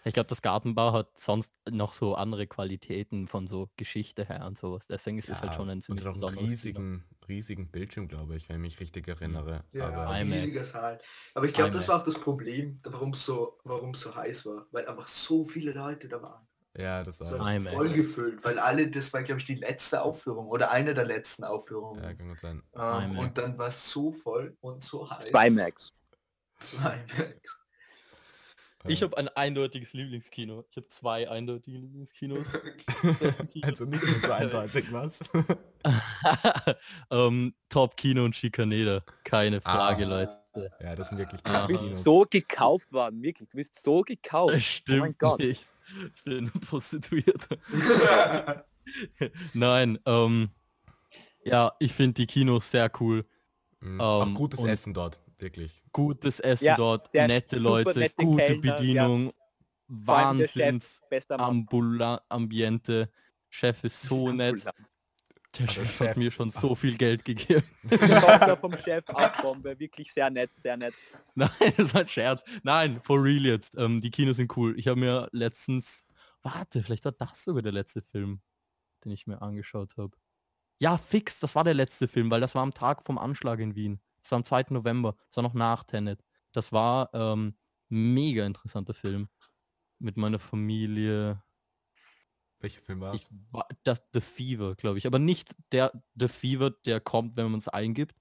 [0.06, 4.58] Ich glaube, das Gartenbau hat sonst noch so andere Qualitäten von so Geschichte her und
[4.58, 4.86] sowas.
[4.86, 6.04] Deswegen ist es halt schon ein und ziemlich
[6.36, 9.64] riesigen, riesigen Bildschirm, glaube ich, wenn ich mich richtig erinnere.
[9.72, 11.00] Ja, aber ein riesiger Saal.
[11.34, 14.46] Aber ich glaube, das war auch das Problem, warum es so, warum es so heiß
[14.46, 14.66] war.
[14.70, 16.46] Weil einfach so viele Leute da waren.
[16.76, 20.70] ja, das war, voll gefüllt, weil alle, das war glaube ich die letzte Aufführung oder
[20.70, 22.02] eine der letzten Aufführungen.
[22.02, 22.62] ja, kann gut sein.
[22.76, 25.26] ähm, und dann war es so voll und so heiß.
[25.26, 25.92] Zwei Max.
[26.58, 27.63] Zwei IMAX.
[28.86, 30.64] Ich habe ein eindeutiges Lieblingskino.
[30.70, 32.46] Ich habe zwei eindeutige Lieblingskinos.
[33.52, 33.66] Kino.
[33.66, 35.20] Also nicht nur so eindeutig, was?
[37.10, 39.02] ähm, Top Kino und Schikaneder.
[39.24, 40.08] Keine Frage, Ah.
[40.54, 40.70] Leute.
[40.80, 41.68] ja, das sind wirklich Ah.
[41.94, 43.48] So gekauft worden, wirklich.
[43.48, 44.48] Du bist so gekauft.
[44.54, 45.40] Das Oh mein stimmt Gott.
[45.40, 45.66] nicht.
[46.16, 47.58] Ich bin ein Prostituierter.
[49.54, 50.50] Nein, ähm,
[51.44, 53.24] ja, ich finde die Kinos sehr cool.
[53.80, 54.00] Mhm.
[54.00, 55.82] auch ähm, gutes und- Essen dort, wirklich.
[55.92, 58.76] Gutes Essen Ja, dort, sehr nette Leute, nette gute Kellner, ja.
[58.76, 59.34] Bedienung, Chef,
[59.86, 61.46] Wahnsinns bester Mann.
[61.50, 63.10] Ambula Ambiente.
[63.50, 64.64] Chef ist so nett.
[65.56, 67.62] Der Chef Chef- hat mir schon so viel Geld gegeben.
[68.60, 70.94] Vom Chef auch Bombe, wirklich sehr nett, sehr nett.
[71.36, 72.42] Nein, das war ein Scherz.
[72.64, 73.76] Nein, for real jetzt.
[73.78, 74.76] Ähm, die Kinos sind cool.
[74.76, 76.06] Ich habe mir letztens,
[76.42, 78.40] warte, vielleicht war das sogar der letzte Film,
[79.04, 80.16] den ich mir angeschaut habe.
[80.80, 83.76] Ja, fix, das war der letzte Film, weil das war am Tag vom Anschlag in
[83.76, 84.00] Wien.
[84.24, 84.66] Das war am 2.
[84.70, 85.16] November.
[85.28, 86.24] Das war noch nach Tenet.
[86.52, 87.54] Das war ähm,
[87.90, 89.28] mega interessanter Film.
[89.98, 91.42] Mit meiner Familie.
[92.58, 93.14] Welcher Film war
[93.50, 95.06] war das The Fever, glaube ich.
[95.06, 98.16] Aber nicht der The Fever, der kommt, wenn man es eingibt,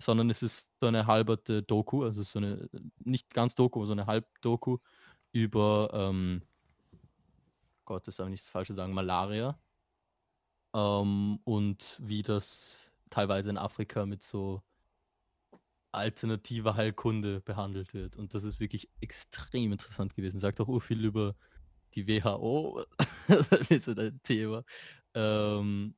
[0.00, 2.68] sondern es ist so eine halberte Doku, also so eine,
[2.98, 4.78] nicht ganz Doku, so eine Halbdoku
[5.32, 6.42] über, ähm,
[7.86, 9.58] Gott, das darf ich nicht das Falsche sagen, Malaria.
[10.74, 12.78] Ähm, und wie das
[13.08, 14.62] teilweise in Afrika mit so
[15.98, 18.16] alternativer Heilkunde behandelt wird.
[18.16, 20.40] Und das ist wirklich extrem interessant gewesen.
[20.40, 21.36] Sagt auch viel über
[21.94, 22.84] die WHO,
[23.28, 24.64] das ist so ein Thema.
[25.14, 25.94] Ähm,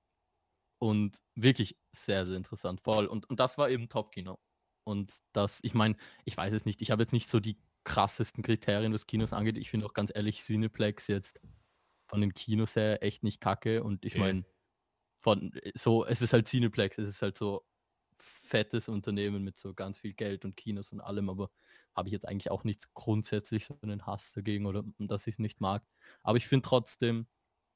[0.78, 2.80] und wirklich sehr, sehr interessant.
[2.80, 3.06] Voll.
[3.06, 4.38] Und, und das war eben Top-Kino.
[4.84, 8.42] Und das, ich meine, ich weiß es nicht, ich habe jetzt nicht so die krassesten
[8.42, 9.58] Kriterien, was Kinos angeht.
[9.58, 11.40] Ich finde auch ganz ehrlich Cineplex jetzt
[12.08, 13.84] von den Kinos her echt nicht kacke.
[13.84, 14.44] Und ich meine,
[15.22, 17.64] von so, es ist halt Cineplex, es ist halt so
[18.22, 21.50] fettes Unternehmen mit so ganz viel Geld und Kinos und allem, aber
[21.94, 25.38] habe ich jetzt eigentlich auch nicht grundsätzlich so einen Hass dagegen oder dass ich es
[25.38, 25.84] nicht mag.
[26.22, 27.26] Aber ich finde trotzdem,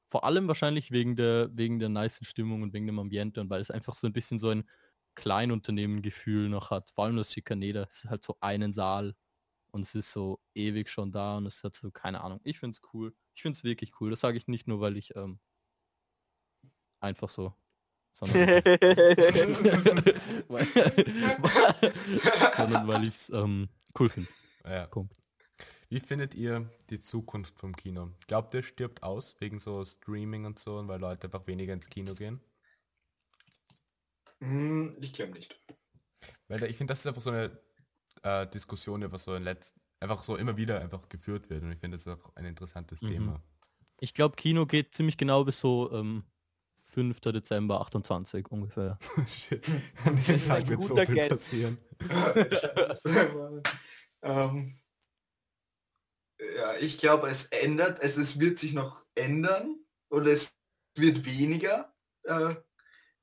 [0.07, 3.61] vor allem wahrscheinlich wegen der, wegen der nice Stimmung und wegen dem Ambiente und weil
[3.61, 4.69] es einfach so ein bisschen so ein
[5.15, 6.91] Kleinunternehmengefühl noch hat.
[6.91, 9.15] Vor allem das Schikaneder, es ist halt so einen Saal
[9.71, 12.75] und es ist so ewig schon da und es hat so, keine Ahnung, ich finde
[12.75, 13.13] es cool.
[13.35, 14.09] Ich finde es wirklich cool.
[14.11, 15.39] Das sage ich nicht nur, weil ich ähm,
[16.99, 17.53] einfach so,
[18.19, 20.05] sondern,
[20.47, 20.67] weil,
[22.55, 24.29] sondern weil ich es ähm, cool finde.
[24.65, 24.87] Ja.
[24.87, 25.13] Punkt.
[25.89, 28.11] Wie findet ihr die Zukunft vom Kino?
[28.27, 31.89] Glaubt ihr, stirbt aus wegen so Streaming und so und weil Leute einfach weniger ins
[31.89, 32.41] Kino gehen?
[34.39, 35.59] Hm, ich glaube nicht.
[36.47, 37.59] Weil ich finde, das ist einfach so eine
[38.23, 41.63] äh, Diskussion, die einfach so in letz einfach so immer wieder einfach geführt wird.
[41.63, 43.07] Und ich finde das auch ein interessantes Mhm.
[43.07, 43.43] Thema.
[43.99, 46.23] Ich glaube, Kino geht ziemlich genau bis so ähm,
[46.95, 47.19] 5.
[47.19, 48.97] Dezember 28 ungefähr.
[49.27, 49.67] Shit.
[50.05, 51.29] An ein Tag wird so viel Guess.
[51.29, 51.77] passieren.
[54.21, 54.79] ähm,
[56.55, 59.77] ja, ich glaube, es ändert, es, es wird sich noch ändern
[60.09, 60.53] oder es
[60.95, 61.93] wird weniger.
[62.23, 62.55] Äh,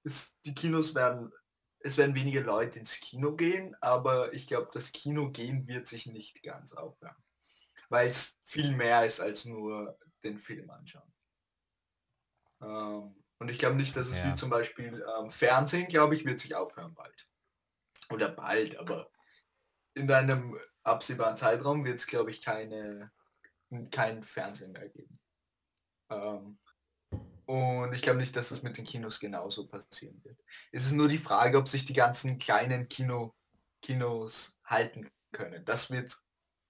[0.05, 1.33] es, die Kinos werden,
[1.81, 6.05] es werden weniger Leute ins Kino gehen, aber ich glaube, das Kino gehen wird sich
[6.05, 7.17] nicht ganz aufhören,
[7.89, 11.11] weil es viel mehr ist als nur den Film anschauen.
[12.61, 14.31] Ähm, und ich glaube nicht, dass es Ja.
[14.31, 17.29] wie zum Beispiel ähm, Fernsehen, glaube ich, wird sich aufhören bald.
[18.11, 19.11] Oder bald, aber
[19.95, 23.13] in einem absehbaren Zeitraum wird es, glaube ich, keine,
[23.91, 25.19] kein Fernsehen mehr geben.
[26.11, 26.59] Ähm,
[27.47, 30.39] und ich glaube nicht, dass es mit den Kinos genauso passieren wird.
[30.71, 33.35] Es ist nur die Frage, ob sich die ganzen kleinen Kino,
[33.83, 35.65] Kinos halten können.
[35.65, 36.17] Das wird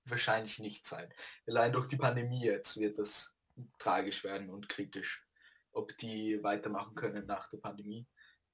[0.04, 1.12] wahrscheinlich nicht sein.
[1.46, 3.36] Allein durch die Pandemie jetzt wird das
[3.78, 5.24] tragisch werden und kritisch,
[5.72, 8.06] ob die weitermachen können nach der Pandemie.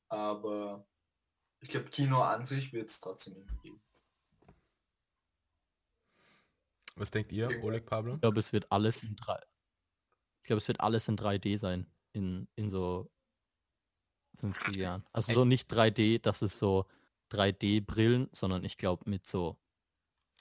[0.09, 0.87] Aber
[1.61, 3.83] ich glaube, Kino an sich wird es trotzdem geben.
[6.97, 7.63] Was denkt ihr.
[7.63, 8.15] Oleg Pablo?
[8.15, 9.41] Ich glaube, es wird alles in 3.
[10.43, 13.11] Ich glaube, es wird alles in 3D sein in, in so
[14.41, 15.05] 50 Jahren.
[15.13, 16.87] Also so nicht 3D, dass es so
[17.31, 19.59] 3D-Brillen, sondern ich glaube mit so,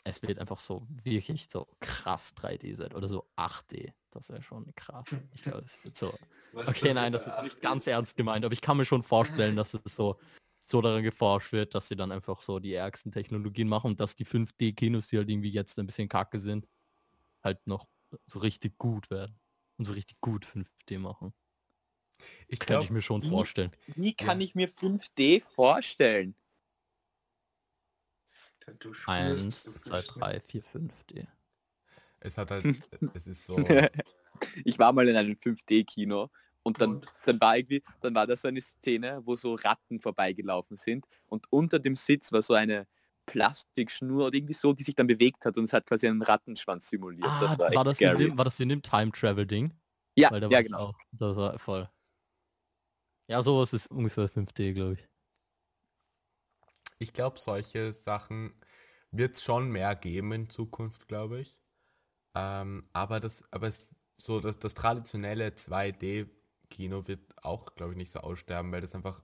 [0.08, 3.94] es wird einfach so wirklich so krass 3D sein oder so 8D.
[4.12, 5.08] Das wäre schon krass.
[5.34, 6.18] Ich glaube, es wird so.
[6.54, 7.62] Was Okay, nein, das ist nicht 8D?
[7.62, 10.20] ganz ernst gemeint, aber ich kann mir schon vorstellen, dass es so,
[10.66, 14.16] so daran geforscht wird, dass sie dann einfach so die ärgsten Technologien machen und dass
[14.16, 16.68] die 5D-Kinos, die halt irgendwie jetzt ein bisschen kacke sind,
[17.44, 17.88] halt noch
[18.26, 19.40] so richtig gut werden.
[19.78, 21.34] Und so richtig gut 5D machen.
[22.48, 23.72] Ich glaube, ich mir schon wie- vorstellen.
[23.96, 24.46] Wie kann Ja.
[24.46, 26.34] ich mir 5D vorstellen?
[28.80, 31.28] Du spürst, Eins, du zwei, drei, vier, 5D.
[32.20, 32.66] es hat halt,
[33.16, 33.58] es ist so,
[34.66, 36.30] ich war mal in einem 5D-Kino
[36.64, 37.14] und dann, Und?
[37.26, 41.46] dann war irgendwie, dann war da so eine Szene, wo so Ratten vorbeigelaufen sind und
[41.50, 42.88] unter dem Sitz war so eine
[43.26, 46.90] Plastikschnur oder irgendwie so, die sich dann bewegt hat und es hat quasi einen Rattenschwanz
[46.90, 47.26] simuliert.
[47.28, 49.72] Ah, das war, war, das dem, war das in dem Time-Travel-Ding?
[50.16, 50.80] Ja, Weil da ja war ich genau.
[50.80, 51.00] auch.
[51.12, 51.90] Das war voll.
[53.28, 55.08] Ja, sowas ist ungefähr 5D, glaube ich.
[57.00, 58.54] Ich glaube, solche Sachen
[59.12, 61.58] wird es schon mehr geben in Zukunft, glaube ich.
[62.36, 63.88] Ähm, aber das, aber es,
[64.18, 69.22] so das, das traditionelle 2D-Kino wird auch, glaube ich, nicht so aussterben, weil das einfach,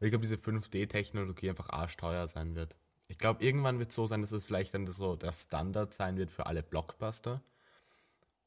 [0.00, 2.76] ich glaube, diese 5D-Technologie einfach arschteuer sein wird.
[3.08, 6.16] Ich glaube, irgendwann wird es so sein, dass es vielleicht dann so der Standard sein
[6.16, 7.42] wird für alle Blockbuster.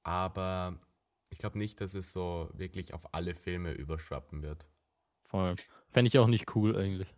[0.03, 0.79] Aber
[1.29, 4.65] ich glaube nicht, dass es so wirklich auf alle Filme überschwappen wird.
[5.23, 5.55] Voll.
[5.91, 7.13] Fände ich auch nicht cool eigentlich.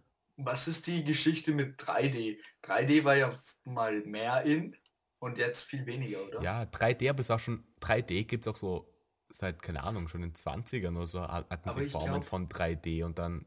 [0.45, 2.39] Was ist die Geschichte mit 3D?
[2.63, 4.75] 3D war ja mal mehr in
[5.19, 6.41] und jetzt viel weniger, oder?
[6.41, 8.87] Ja, 3D, aber es auch schon, 3D gibt es auch so
[9.29, 12.25] seit, keine Ahnung, schon in den 20ern oder so hat- hatten Aber sie Formen glaub-
[12.25, 13.45] von 3D und dann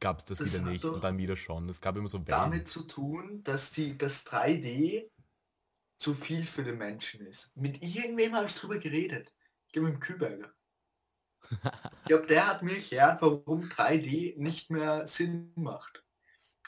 [0.00, 1.68] gab es das, Das wieder nicht und dann wieder schon.
[1.68, 2.26] Es gab immer so Wellen.
[2.26, 5.10] Damit zu tun, dass die, das 3D
[5.98, 7.54] zu viel für den Menschen ist.
[7.56, 9.32] Mit irgendwem habe ich drüber geredet.
[9.66, 10.52] Ich glaube mit dem Kühlberger.
[12.02, 16.03] Ich glaube, der hat mir erklärt, warum 3D nicht mehr Sinn macht.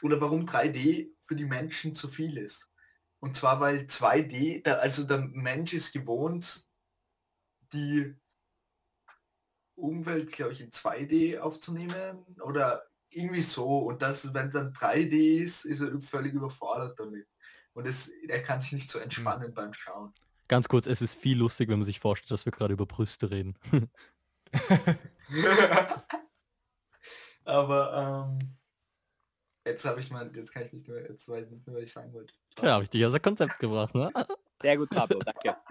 [0.02, 2.70] Oder warum 3D für die Menschen zu viel ist.
[3.20, 6.66] Und zwar, weil 2D, da, also der Mensch ist gewohnt,
[7.72, 8.14] die
[9.74, 13.78] Umwelt, glaube ich, in 2D aufzunehmen oder irgendwie so.
[13.78, 17.26] Und das, wenn dann 3D ist, ist er völlig überfordert damit.
[17.72, 20.12] Und es, er kann sich nicht so entspannen beim Schauen.
[20.48, 23.30] Ganz kurz, es ist viel lustig, wenn man sich vorstellt, dass wir gerade über Brüste
[23.30, 23.58] reden.
[27.44, 28.55] Aber ähm,
[29.66, 31.82] jetzt habe ich mal, jetzt kann ich nicht mehr, jetzt weiß ich nicht mehr, was
[31.82, 32.32] ich sagen wollte.
[32.54, 34.10] Tja, habe ich dich aus der Konzept gebracht, ne?
[34.62, 35.56] Sehr gut, Pablo, danke.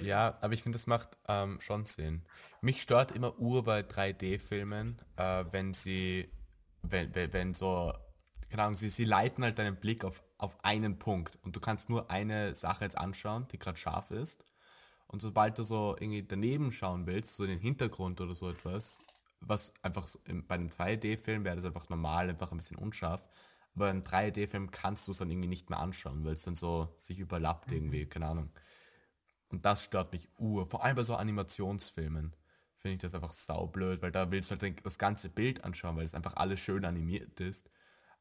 [0.00, 2.22] Ja, aber ich finde, das macht ähm, schon Sinn.
[2.62, 6.30] Mich stört immer Uhr bei 3D-Filmen, äh, wenn sie,
[6.82, 7.92] wenn, wenn, wenn so,
[8.48, 11.90] keine Ahnung, sie, sie leiten halt deinen Blick auf, auf einen Punkt und du kannst
[11.90, 14.44] nur eine Sache jetzt anschauen, die gerade scharf ist.
[15.06, 19.02] Und sobald du so irgendwie daneben schauen willst, so den Hintergrund oder so etwas,
[19.40, 20.08] was einfach
[20.46, 23.22] bei einem 2D-Film wäre das einfach normal, einfach ein bisschen unscharf.
[23.74, 26.94] Aber im 3D-Film kannst du es dann irgendwie nicht mehr anschauen, weil es dann so
[26.96, 28.50] sich überlappt irgendwie, keine Ahnung.
[29.48, 30.66] Und das stört mich ur.
[30.66, 32.34] Vor allem bei so Animationsfilmen
[32.78, 36.04] finde ich das einfach saublöd, weil da willst du halt das ganze Bild anschauen, weil
[36.04, 37.70] es einfach alles schön animiert ist.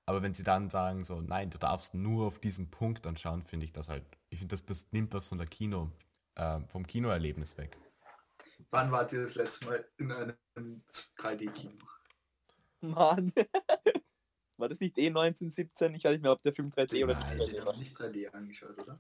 [0.05, 3.65] Aber wenn sie dann sagen so, nein, du darfst nur auf diesen Punkt anschauen, finde
[3.65, 5.91] ich das halt, ich finde, das, das nimmt was von der Kino,
[6.35, 7.77] äh, vom Kinoerlebnis weg.
[8.73, 10.83] Wann wart ihr das letzte Mal in einem
[11.19, 11.77] 3D-Kino?
[12.81, 13.31] Mann.
[14.57, 15.93] War das nicht eh 1917?
[15.93, 17.37] Ich weiß nicht mehr, ob der Film 3D oder Nein.
[17.37, 17.77] nicht Ich 3D habe war.
[17.77, 18.99] nicht 3D angeschaut, oder?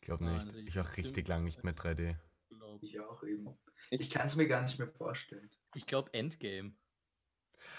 [0.00, 0.48] Ich glaube nicht.
[0.56, 2.16] ich Ich auch richtig lang nicht mehr 3D.
[2.48, 2.82] glaub.
[2.82, 3.56] Ich auch eben.
[3.90, 5.50] Ich- Ich kann es mir gar nicht mehr vorstellen.
[5.76, 6.74] Ich glaube Endgame.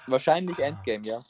[0.05, 0.67] Wahrscheinlich Ah.
[0.67, 1.23] Endgame, ja.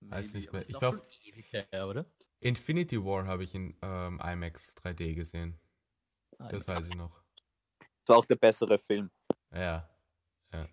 [0.00, 0.66] Weiß nicht mehr.
[0.66, 2.06] Ich oder?
[2.40, 5.60] Infinity War habe ich in ähm, IMAX 3D gesehen.
[6.38, 7.19] Das weiß ich noch.
[8.04, 9.10] Das war auch der bessere Film.
[9.54, 9.88] Ja.
[10.52, 10.66] Ja.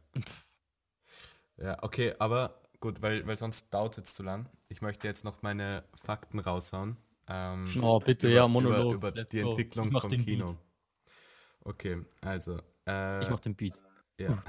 [1.58, 4.48] Ja, okay, aber gut, weil, weil sonst dauert es jetzt zu lang.
[4.70, 6.98] Ich möchte jetzt noch meine Fakten raushauen.
[7.28, 8.94] Ähm, Oh, bitte, ja, Monolog.
[8.96, 9.40] Über, über die.
[9.40, 10.56] Entwicklung vom den Kino.
[11.64, 12.60] Okay, also.
[12.88, 13.74] Äh, Ich mach den Beat.
[14.20, 14.42] ja.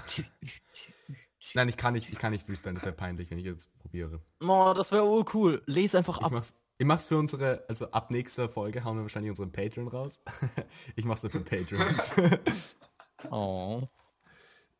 [1.54, 4.20] Nein, ich kann nicht, ich kann nicht freestylen, das wäre peinlich, wenn ich jetzt probiere.
[4.40, 5.62] Oh, das wäre urcool.
[5.66, 6.32] Les einfach Ich ab.
[6.32, 10.22] mach's, ich mach's für unsere, also ab nächster Folge hauen wir wahrscheinlich unseren Patreon raus.
[10.96, 12.14] ich mach's dann für Patreons.
[13.32, 13.82] Oh.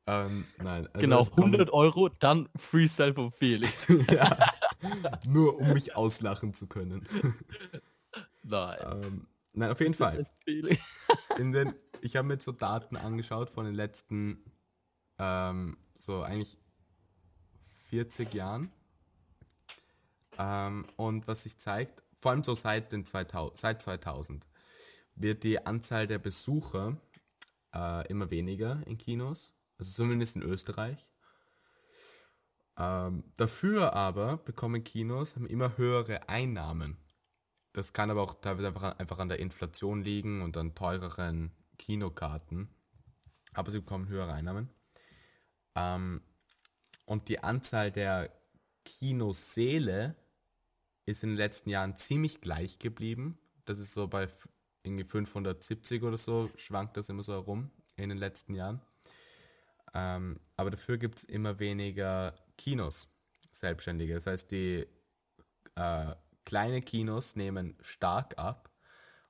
[0.07, 0.87] ähm, nein.
[0.87, 3.85] also genau, es kommen- 100 Euro, dann Freestyle von Felix.
[4.09, 4.39] ja.
[5.27, 7.09] Nur um mich auslachen zu können.
[8.45, 8.79] Nein.
[8.85, 10.25] ähm, nein, auf jeden Fall.
[11.37, 14.45] In den, ich habe mir jetzt so Daten angeschaut von den letzten,
[15.19, 16.57] ähm, so eigentlich
[17.89, 18.71] 40 Jahren.
[20.39, 24.47] Ähm, und was sich zeigt, vor allem so seit, den 2000, seit 2000,
[25.15, 26.97] wird die Anzahl der Besucher
[27.75, 31.07] äh, immer weniger in Kinos, also zumindest in Österreich.
[32.77, 36.97] Ähm, dafür aber bekommen Kinos haben immer höhere Einnahmen.
[37.73, 41.53] Das kann aber auch teilweise einfach, an- einfach an der Inflation liegen und an teureren
[41.79, 42.69] Kinokarten.
[43.53, 44.69] Aber sie bekommen höhere Einnahmen.
[45.75, 46.23] Ähm,
[47.07, 48.31] und die Anzahl der
[48.85, 50.15] Kinosäle
[51.09, 53.39] ist in den letzten Jahren ziemlich gleich geblieben.
[53.65, 54.29] Das ist so bei
[54.83, 58.83] irgendwie 570 oder so, schwankt das immer so herum in den letzten Jahren.
[59.95, 63.11] Ähm, aber dafür gibt es immer weniger Kinos,
[63.53, 64.15] Selbstständige.
[64.15, 64.87] Das heißt, die
[65.77, 68.71] äh, kleine Kinos nehmen stark ab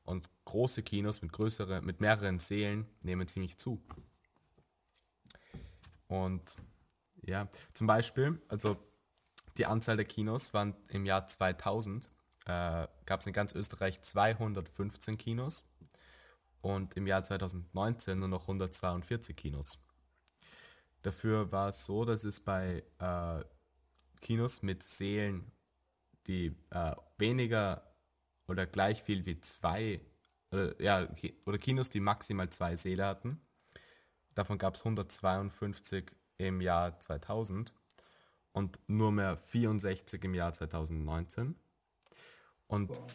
[0.03, 3.81] und große Kinos mit größere, mit mehreren Sälen nehmen ziemlich zu.
[6.09, 6.57] Und
[7.23, 8.77] ja, zum Beispiel, also
[9.59, 12.09] die Anzahl der Kinos waren im Jahr 2000,
[12.47, 15.65] äh, gab es in ganz Österreich 215 Kinos
[16.61, 19.79] und im Jahr 2019 nur noch 142 Kinos.
[21.03, 23.45] Dafür war es so, dass es bei äh,
[24.21, 25.51] Kinos mit Sälen,
[26.27, 27.83] die äh, weniger
[28.47, 30.01] oder gleich viel wie zwei,
[30.53, 31.09] oder, ja,
[31.47, 33.41] oder Kinos, die maximal zwei Säle hatten,
[34.35, 37.75] davon gab es 152 im Jahr 2000
[38.59, 41.55] und nur mehr 64 im Jahr 2019.
[42.67, 43.07] Und Wow.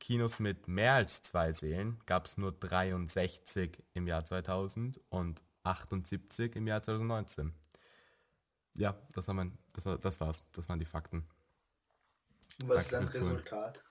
[0.00, 6.56] Kinos mit mehr als zwei Sälen gab es nur 63 im Jahr 2000 und 78
[6.56, 7.54] im Jahr 2019.
[8.74, 10.44] Ja, das, war mein, das, war, das war's.
[10.52, 11.24] Das waren die Fakten.
[12.62, 13.36] Und was ist Danke dann fürs Zuhören.
[13.42, 13.84] Resultat?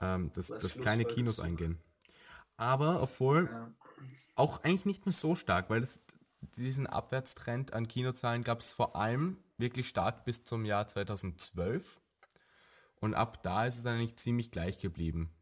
[0.00, 1.78] Ähm, dass, dass keine Kinos eingehen.
[2.56, 3.72] Aber obwohl Ja.
[4.34, 6.00] auch eigentlich nicht mehr so stark, weil es,
[6.40, 12.00] diesen Abwärtstrend an Kinozahlen gab es vor allem wirklich stark bis zum Jahr 2012.
[13.00, 15.32] Und ab da ist es eigentlich ziemlich gleich geblieben.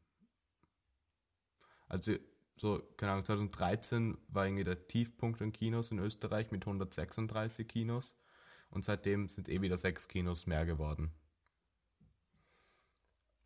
[1.88, 2.14] Also
[2.56, 8.16] so, keine Ahnung, 2013 war irgendwie der Tiefpunkt an Kinos in Österreich mit 136 Kinos.
[8.70, 11.12] Und seitdem sind eh wieder sechs Kinos mehr geworden.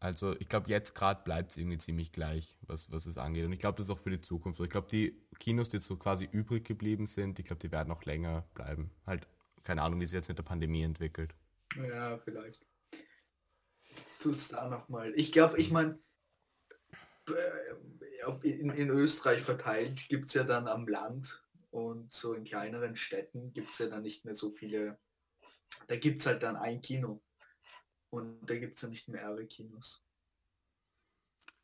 [0.02, 3.44] Also ich glaube, jetzt gerade bleibt es irgendwie ziemlich gleich, was, was es angeht.
[3.44, 4.58] Und ich glaube, das ist auch für die Zukunft.
[4.58, 7.88] Ich glaube, die Kinos, die jetzt so quasi übrig geblieben sind, ich glaube, die werden
[7.88, 8.90] noch länger bleiben.
[9.06, 9.28] Halt,
[9.62, 11.36] keine Ahnung, wie sich jetzt mit der Pandemie entwickelt.
[11.76, 12.66] Ja, vielleicht.
[14.18, 15.12] Tut's da nochmal.
[15.14, 16.00] Ich glaube, ich meine,
[18.42, 23.52] in, in Österreich verteilt gibt es ja dann am Land und so in kleineren Städten
[23.52, 24.98] gibt es ja dann nicht mehr so viele.
[25.86, 27.22] Da gibt es halt dann ein Kino.
[28.12, 30.04] Und da gibt es ja nicht mehrere Kinos.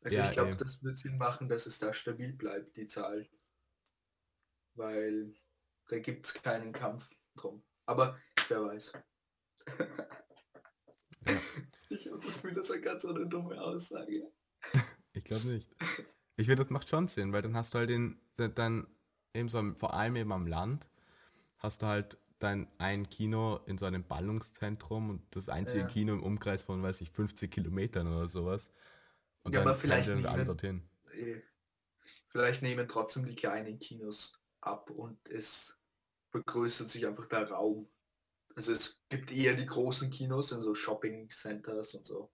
[0.01, 3.29] Also Ja, ich glaube, das wird Sinn machen, dass es da stabil bleibt, die Zahl.
[4.73, 5.35] Weil
[5.89, 7.63] da gibt es keinen Kampf drum.
[7.85, 8.93] Aber wer weiß.
[11.91, 14.31] Ich habe das Gefühl, das war ganz so eine dumme Aussage.
[15.13, 15.67] Ich glaube nicht.
[16.37, 18.87] Ich finde, das macht schon Sinn, weil dann hast du halt den, dann
[19.33, 20.87] eben so, vor allem eben am Land,
[21.57, 25.87] hast du halt dein ein Kino in so einem Ballungszentrum und das einzige Ja.
[25.87, 28.71] Kino im Umkreis von, weiß ich, 50 Kilometern oder sowas.
[29.43, 30.89] Und Ja, dann aber vielleicht pendeln alle nehmen- dorthin.
[31.13, 31.41] Eh,
[32.31, 35.79] Vielleicht nehmen trotzdem die kleinen Kinos ab und es
[36.29, 37.89] vergrößert sich einfach der Raum.
[38.55, 42.31] Also es gibt eher die großen Kinos in so Shopping Centers und so.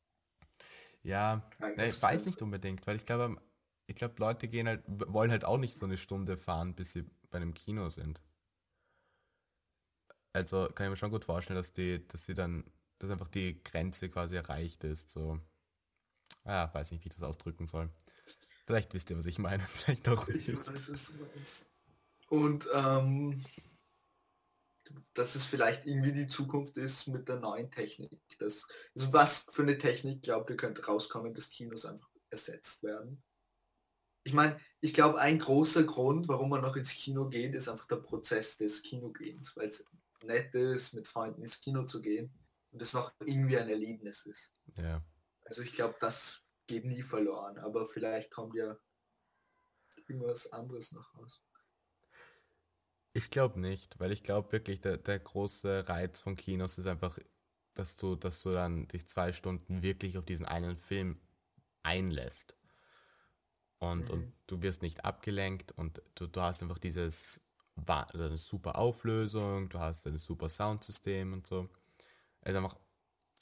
[1.02, 3.42] Ja, ne, ich weiß nicht unbedingt, weil ich glaube,
[3.88, 7.04] ich glaube, Leute gehen halt, wollen halt auch nicht so eine Stunde fahren, bis sie
[7.30, 8.22] bei einem Kino sind.
[10.36, 12.66] Also kann ich mir schon gut vorstellen, dass die, dass sie dann
[13.00, 15.10] dass einfach die Grenze quasi erreicht ist.
[15.10, 15.40] So,
[16.46, 17.90] ja, weiß nicht, wie ich das ausdrücken soll.
[18.66, 21.66] Vielleicht wisst ihr, was ich meine, vielleicht auch Ich nicht.
[22.30, 23.44] Und ähm,
[25.14, 28.12] dass es vielleicht irgendwie die Zukunft ist mit der neuen Technik.
[28.40, 33.24] Das, also was für eine Technik glaubt ihr könnte rauskommen, dass Kinos einfach ersetzt werden?
[34.24, 37.86] Ich meine, ich glaube, ein großer Grund, warum man noch ins Kino geht, ist einfach
[37.86, 39.86] der Prozess des Kinogehens, weil es
[40.26, 42.34] nett ist, mit Freunden ins Kino zu gehen
[42.72, 44.54] und es noch irgendwie ein Erlebnis ist.
[44.78, 45.04] Ja.
[45.46, 48.78] Also ich glaube, das geht nie verloren, aber vielleicht kommt ja
[50.08, 51.42] irgendwas anderes noch raus.
[53.14, 57.18] Ich glaube nicht, weil ich glaube wirklich, der, der große Reiz von Kinos ist einfach,
[57.74, 61.22] dass du, dass du dann dich zwei Stunden wirklich auf diesen einen Film
[61.84, 62.58] einlässt.
[63.80, 64.10] Und, Mhm.
[64.10, 67.45] und du wirst nicht abgelenkt und du, du hast einfach dieses
[67.86, 71.70] also eine super Auflösung, du hast ein super Soundsystem und so.
[72.44, 72.78] Ist einfach,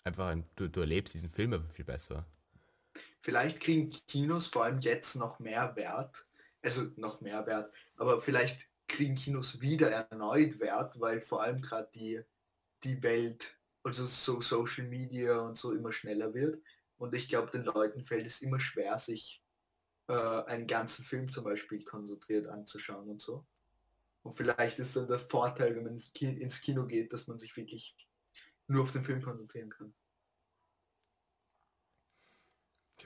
[0.03, 2.25] einfach ein, du, du erlebst diesen Film aber viel besser.
[3.21, 6.25] Vielleicht kriegen Kinos vor allem jetzt noch mehr Wert,
[6.61, 11.89] also noch mehr Wert, aber vielleicht kriegen Kinos wieder erneut Wert, weil vor allem gerade
[11.95, 12.21] die,
[12.83, 16.61] die Welt, also so Social Media und so immer schneller wird.
[16.97, 19.41] Und ich glaube, den Leuten fällt es immer schwer, sich
[20.07, 23.45] äh, einen ganzen Film zum Beispiel konzentriert anzuschauen und so.
[24.23, 27.37] Und vielleicht ist dann der Vorteil, wenn man ins Ki- ins Kino geht, dass man
[27.37, 27.95] sich wirklich
[28.67, 29.93] nur auf den Film konzentrieren kann.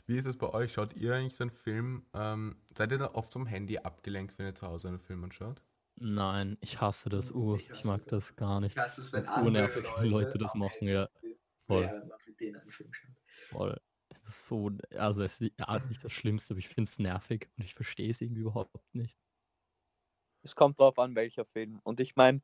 [0.05, 0.73] Wie ist es bei euch?
[0.73, 2.05] Schaut ihr eigentlich so einen Film?
[2.13, 5.61] Ähm, seid ihr da oft vom Handy abgelenkt, wenn ihr zu Hause einen Film anschaut?
[5.95, 7.57] Nein, ich hasse das Ur.
[7.57, 8.77] ich Ich mag das das gar nicht.
[8.77, 11.09] Ich hasse es, wenn wenn Leute das machen, ja.
[11.65, 11.83] Voll.
[11.83, 13.11] während man mit denen einen Film schaut.
[13.49, 13.81] Voll.
[14.09, 16.99] Das ist so, also es ist ja, ist nicht das Schlimmste, aber ich finde es
[16.99, 19.17] nervig und ich verstehe es irgendwie überhaupt nicht.
[20.43, 21.79] Es kommt drauf an, welcher Film.
[21.83, 22.41] Und ich meine,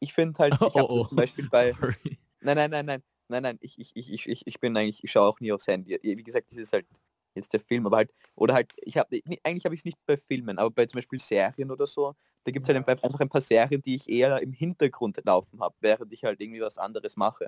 [0.00, 1.04] ich finde halt, ich Oh, habe oh.
[1.06, 2.18] zum Beispiel bei, Sorry.
[2.40, 5.12] Nein, nein, nein, nein, nein, nein, ich, ich, ich, ich, ich, ich bin eigentlich, ich
[5.12, 5.98] schaue auch nie aufs Handy.
[6.02, 6.86] Wie gesagt, das ist halt
[7.34, 10.16] jetzt der Film, aber halt, oder halt, ich habe, eigentlich habe ich es nicht bei
[10.16, 12.14] Filmen, aber bei zum Beispiel Serien oder so,
[12.44, 15.74] da gibt es halt einfach ein paar Serien, die ich eher im Hintergrund laufen habe,
[15.80, 17.46] während ich halt irgendwie was anderes mache,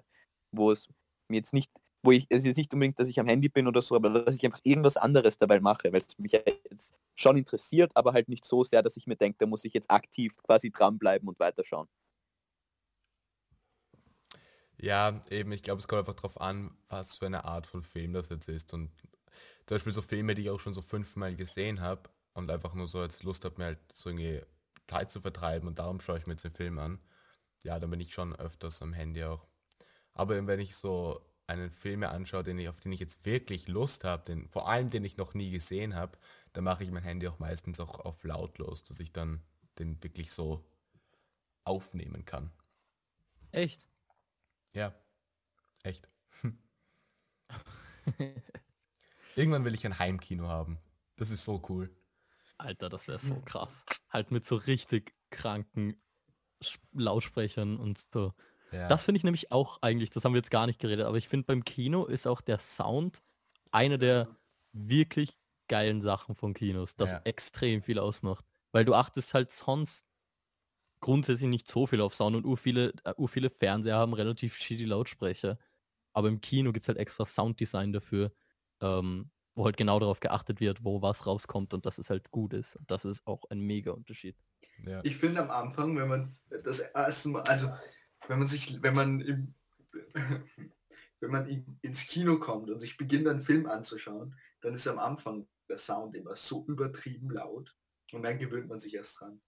[0.53, 0.89] wo es
[1.29, 1.71] mir jetzt nicht,
[2.05, 4.37] wo ich, es ist nicht unbedingt, dass ich am Handy bin oder so, aber dass
[4.37, 8.45] ich einfach irgendwas anderes dabei mache, weil es mich jetzt schon interessiert, aber halt nicht
[8.45, 11.89] so sehr, dass ich mir denke, da muss ich jetzt aktiv quasi dranbleiben und weiterschauen.
[14.77, 18.13] Ja, eben, ich glaube, es kommt einfach darauf an, was für eine Art von Film
[18.13, 18.75] das jetzt ist.
[18.75, 18.91] Und
[19.67, 22.87] zum Beispiel so Filme, die ich auch schon so fünfmal gesehen habe und einfach nur
[22.89, 24.43] so jetzt Lust habe, mir halt so irgendwie
[24.87, 27.01] Zeit zu vertreiben und darum schaue ich mir jetzt den Film an.
[27.63, 29.47] Ja, dann bin ich schon öfters am Handy auch.
[30.13, 33.69] Aber wenn ich so einen Film mir anschaue, den ich, auf den ich jetzt wirklich
[33.69, 36.19] Lust habe, den, vor allem den ich noch nie gesehen habe,
[36.53, 39.43] dann mache ich mein Handy auch meistens auch auf lautlos, dass ich dann
[39.79, 40.65] den wirklich so
[41.65, 42.51] aufnehmen kann.
[43.51, 43.87] Echt?
[44.73, 44.95] Ja,
[45.83, 46.09] echt.
[49.37, 50.79] Irgendwann will ich ein Heimkino haben.
[51.17, 51.95] Das ist so cool.
[52.57, 53.83] Alter, das wäre so krass.
[54.11, 56.01] Halt mit so richtig kranken
[56.93, 58.33] Lautsprechern und so.
[58.75, 58.89] Ja.
[58.89, 61.29] Das finde ich nämlich auch eigentlich, das haben wir jetzt gar nicht geredet, aber ich
[61.29, 63.23] finde beim Kino ist auch der Sound
[63.71, 64.29] eine der
[64.73, 67.21] wirklich geilen Sachen von Kinos, das Ja.
[67.25, 68.45] extrem viel ausmacht.
[68.73, 70.05] Weil du achtest halt sonst
[71.01, 74.57] grundsätzlich nicht so viel auf Sound und ur viele, äh, ur viele Fernseher haben relativ
[74.57, 75.59] shitty Lautsprecher.
[76.13, 78.33] Aber im Kino gibt es halt extra Sounddesign dafür,
[78.81, 82.53] ähm, wo halt genau darauf geachtet wird, wo was rauskommt und dass es halt gut
[82.53, 82.77] ist.
[82.77, 84.37] Und das ist auch ein mega Unterschied.
[84.85, 85.01] ja.
[85.05, 86.33] Ich finde am Anfang, wenn man
[86.65, 87.69] das erste Mal, also
[88.29, 89.55] wenn man sich, wenn man im,
[91.21, 94.99] wenn man in, ins Kino kommt und sich beginnt, einen Film anzuschauen, dann ist am
[94.99, 97.75] Anfang der Sound immer so übertrieben laut
[98.13, 99.41] und dann gewöhnt man sich erst dran.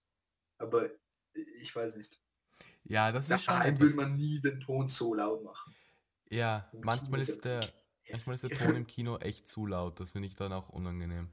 [0.57, 0.89] Aber
[1.33, 2.19] ich weiß nicht.
[2.83, 5.75] ja, das ist schon Daheim will etwas, man nie den Ton so laut machen.
[6.29, 9.65] Ja, Im manchmal Kino ist der, wirklich- manchmal ist der Ton im Kino echt zu
[9.67, 9.99] laut.
[9.99, 11.29] Das finde ich dann auch unangenehm.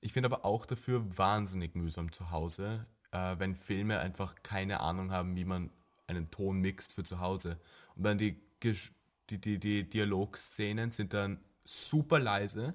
[0.00, 5.10] Ich finde aber auch dafür wahnsinnig mühsam zu Hause, äh, wenn Filme einfach keine Ahnung
[5.10, 5.70] haben, wie man
[6.08, 7.58] einen Ton mixt für zu Hause.
[7.94, 12.74] Und dann die, die, die, die Dialogszenen sind dann super leise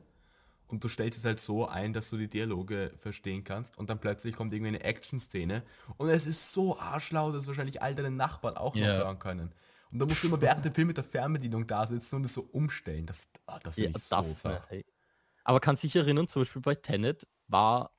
[0.68, 4.00] und du stellst es halt so ein, dass du die Dialoge verstehen kannst und dann
[4.00, 5.64] plötzlich kommt irgendwie eine Action-Szene
[5.98, 8.98] und es ist so arschlaut, dass wahrscheinlich all deine Nachbarn auch noch Ja.
[8.98, 9.52] hören können.
[9.92, 12.34] Und da musst du immer während dem Film mit der Fernbedienung da sitzen und es
[12.34, 13.06] so umstellen.
[13.06, 14.68] Das, ah, das Ja, das so zart.
[14.70, 14.86] hey.
[15.44, 17.92] Aber kannst dich erinnern, zum Beispiel bei Tenet war,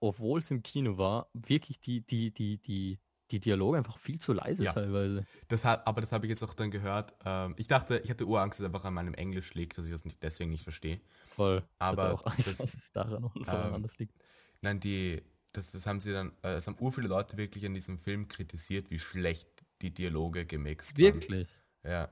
[0.00, 2.98] obwohl es im Kino war, wirklich die, die, die, die,
[3.30, 4.72] die Dialoge einfach viel zu leise Ja.
[4.72, 5.26] teilweise.
[5.48, 7.14] Das hat, aber das habe ich jetzt auch dann gehört.
[7.24, 9.92] Ähm, ich dachte, ich hatte Urangst, dass es einfach an meinem Englisch liegt, dass ich
[9.92, 11.00] das nicht, deswegen nicht verstehe.
[11.34, 11.64] Voll.
[11.78, 14.14] Aber auch Angst, das- dass es daran und ähm, anders liegt.
[14.60, 15.22] Nein, die,
[15.52, 18.28] das, das haben sie dann, äh, es haben ur viele Leute wirklich an diesem Film
[18.28, 19.48] kritisiert, wie schlecht
[19.82, 20.96] die Dialoge gemixt.
[20.96, 21.48] Wirklich?
[21.84, 22.08] Ja,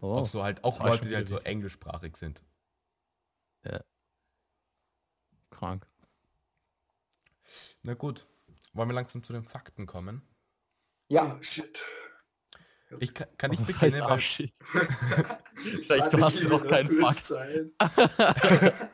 [0.00, 2.42] Oh, Auch so halt, auch Leute, die halt so englischsprachig sind.
[5.50, 5.86] krank.
[7.82, 8.26] Na gut,
[8.72, 10.22] wollen wir langsam zu den Fakten kommen?
[11.08, 11.82] Ja, shit.
[13.00, 14.18] Ich kann, kann heißt beginnen, weil?
[15.54, 17.30] Vielleicht du hast du noch keinen Fakt.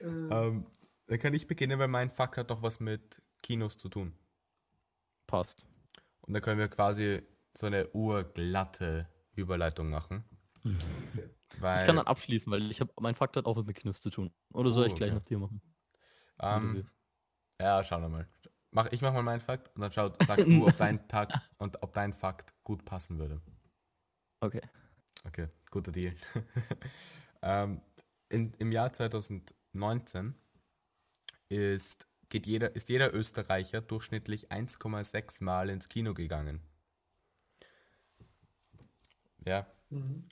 [0.00, 0.66] ähm,
[1.06, 4.18] dann kann ich beginnen, weil mein Fakt hat doch was mit Kinos zu tun.
[5.26, 5.66] Passt.
[6.22, 7.22] Und da können wir quasi
[7.54, 10.24] so eine urglatte Überleitung machen.
[11.58, 14.00] Weil, Ich kann dann abschließen, weil ich habe mein Fakt hat auch was mit Kinos
[14.00, 14.32] zu tun.
[14.52, 15.18] Oder soll Oh, ich gleich okay.
[15.18, 15.60] nach dir machen?
[16.38, 16.90] Du ähm.
[17.60, 18.28] Ja, schauen wir mal.
[18.70, 21.82] Mach, ich mach mal meinen Fakt und dann schaut, sag du, ob dein Tag und
[21.82, 23.40] ob dein Fakt gut passen würde.
[24.40, 24.60] Okay.
[25.26, 26.14] Okay, guter Deal.
[27.42, 27.80] ähm,
[28.28, 30.34] in, Im Jahr 2019
[31.48, 36.60] ist, geht jeder, ist jeder Österreicher durchschnittlich 1,6 Mal ins Kino gegangen.
[39.46, 40.28] Ja, Mhm.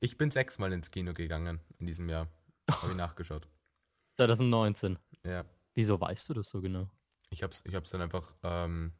[0.00, 2.28] ich bin sechsmal ins Kino gegangen in diesem Jahr.
[2.70, 3.46] Habe ich nachgeschaut.
[4.16, 4.98] 2019.
[5.22, 5.44] Ja,
[5.74, 6.88] Wieso weißt du das so genau?
[7.34, 8.92] ich hab's, ich hab's dann einfach, ähm,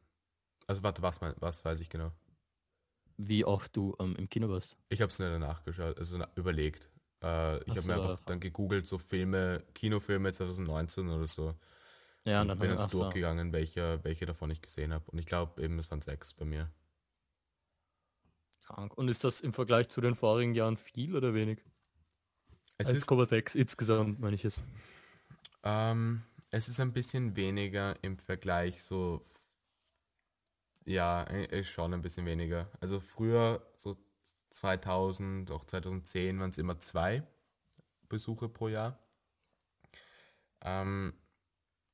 [0.67, 2.11] also warte, was, was weiß ich genau?
[3.17, 4.77] Wie oft du ähm, im Kino warst?
[4.89, 6.89] Ich habe es nicht nachgeschaut, also na, überlegt.
[7.23, 11.55] Äh, ich habe mir einfach dann gegoogelt, so Filme, Kinofilme 2019 oder so.
[12.25, 15.09] Ja, und und dann bin jetzt durchgegangen, welche, welche davon ich gesehen habe.
[15.11, 16.69] Und ich glaube eben, es waren sechs bei mir.
[18.63, 18.97] Krank.
[18.97, 21.63] Und ist das im Vergleich zu den vorigen Jahren viel oder wenig?
[22.77, 24.61] Es ist, 1,6 insgesamt, meine ich es.
[25.63, 26.23] ähm,
[26.55, 29.21] es ist ein bisschen weniger im Vergleich so,
[30.85, 32.69] ja, äh, schon ein bisschen weniger.
[32.79, 33.97] Also früher, so
[34.51, 37.23] 2000, auch 2010 waren es immer zwei
[38.07, 38.97] Besuche pro Jahr.
[40.61, 41.13] Ähm,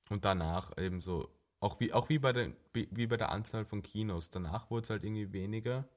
[0.09, 3.82] und danach eben so, auch wie, auch wie bei der, wie bei der Anzahl von
[3.82, 5.89] Kinos, danach wurde es halt irgendwie weniger.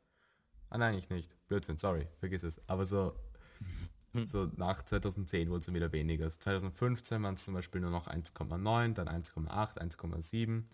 [0.70, 1.30] Ah nein, ich nicht.
[1.48, 2.66] Blödsinn, sorry, vergiss es.
[2.66, 3.14] Aber so,
[4.14, 4.26] Hm.
[4.26, 6.24] so nach 2010 wurde es wieder weniger.
[6.24, 10.64] Also 2015 waren es zum Beispiel nur noch 1,9, dann 1,8, 1,7.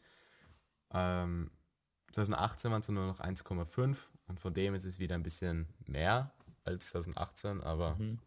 [0.93, 1.51] Ähm,
[2.12, 6.32] 2018 waren es nur noch 1,5 und von dem ist es wieder ein bisschen mehr
[6.64, 8.18] als 2018, aber Mhm.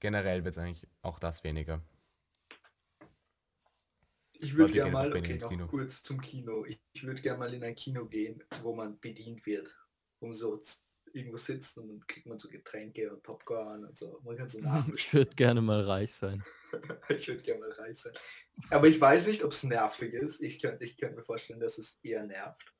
[0.00, 1.80] generell wird es eigentlich auch das weniger.
[4.40, 5.66] Ich würde gerne mal, okay, ins noch Kino.
[5.68, 6.64] kurz zum Kino.
[6.64, 9.76] Ich, ich würde gerne mal in ein Kino gehen, wo man bedient wird.
[10.18, 10.60] Um so
[11.14, 14.20] irgendwo sitzt und dann kriegt man so Getränke und Popcorn und so.
[14.24, 14.58] Man kann so.
[14.96, 16.42] Ich würde gerne mal reich sein.
[17.08, 18.12] ich würde gerne mal reich sein.
[18.70, 20.40] Aber ich weiß nicht, ob es nervig ist.
[20.40, 22.72] Ich könnte ich könnt mir vorstellen, dass es eher nervt.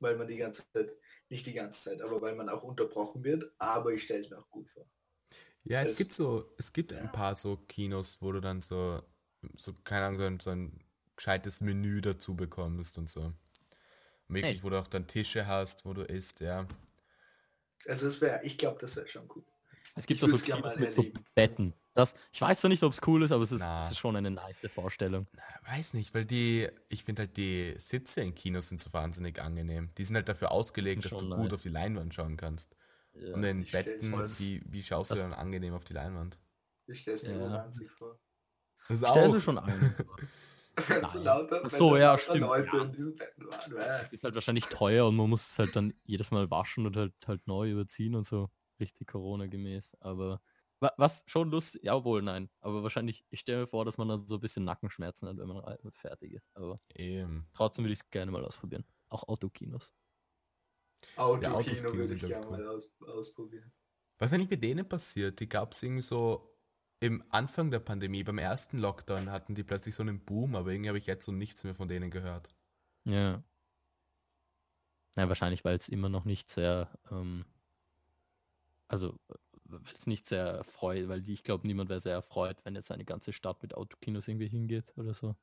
[0.00, 0.92] Weil man die ganze Zeit,
[1.28, 3.52] nicht die ganze Zeit, aber weil man auch unterbrochen wird.
[3.58, 4.88] Aber ich stelle es mir auch gut vor.
[5.64, 6.98] Ja, es Es- gibt so, es gibt ja.
[6.98, 9.02] ein paar so Kinos, wo du dann so,
[9.56, 10.84] so keine Ahnung, so ein, so ein
[11.16, 13.32] gescheites Menü dazu bekommst und so.
[14.28, 14.64] Wirklich, Echt?
[14.64, 16.66] wo du auch dann Tische hast, wo du isst, ja.
[17.88, 19.44] Also es wäre, ich glaube, das wäre schon gut.
[19.94, 21.04] Es gibt Ich auch so Kinos mit so.
[21.34, 21.72] Betten.
[21.94, 23.82] Das, ich weiß zwar nicht, ob es cool ist, aber es ist, Na.
[23.82, 25.26] es ist schon eine nice Vorstellung.
[25.32, 25.42] Na,
[25.74, 29.90] Weiß nicht, weil die, ich finde halt die Sitze in Kinos sind so wahnsinnig angenehm.
[29.96, 32.76] Die sind halt dafür ausgelegt, dass du schon gut auf die Leinwand schauen kannst.
[33.14, 33.32] Ja.
[33.34, 36.38] Und in Betten, wie, wie schaust du dann angenehm auf die Leinwand?
[36.86, 37.70] Ich stelle es mir Ja.
[37.96, 38.18] vor.
[38.88, 39.94] Das Stell dir schon ein.
[40.88, 41.24] Wenn so Nein.
[41.24, 42.82] lauter, so, ja, stimmt, Leute ja.
[42.82, 44.02] in diesem Betten waren.
[44.02, 46.96] Es ist halt wahrscheinlich teuer und man muss es halt dann jedes Mal waschen und
[46.96, 48.50] halt halt neu überziehen und so.
[48.78, 49.96] Richtig Corona-gemäß.
[50.00, 50.42] Aber
[50.80, 52.50] wa- was schon lustig, ja wohl, nein.
[52.60, 55.48] Aber wahrscheinlich, ich stelle mir vor, dass man dann so ein bisschen Nackenschmerzen hat, wenn
[55.48, 56.50] man re- fertig ist.
[56.54, 57.48] Aber Eben.
[57.54, 58.84] trotzdem würde ich es gerne mal ausprobieren.
[59.08, 59.94] Auch Autokinos.
[61.16, 63.72] Autokino Autokino würde ich gerne mal aus, ausprobieren.
[64.18, 65.40] Was eigentlich mit denen passiert?
[65.40, 66.55] Die gab es irgendwie so
[67.00, 70.88] im Anfang der Pandemie, beim ersten Lockdown hatten die plötzlich so einen Boom, aber irgendwie
[70.88, 72.48] habe ich jetzt so nichts mehr von denen gehört.
[73.04, 73.42] Ja.
[75.16, 77.44] Ja, wahrscheinlich, weil es immer noch nicht sehr, ähm,
[78.88, 79.18] also
[79.64, 82.92] weil es nicht sehr erfreut, weil die, ich glaube, niemand wäre sehr erfreut, wenn jetzt
[82.92, 85.34] eine ganze Stadt mit Autokinos irgendwie hingeht oder so.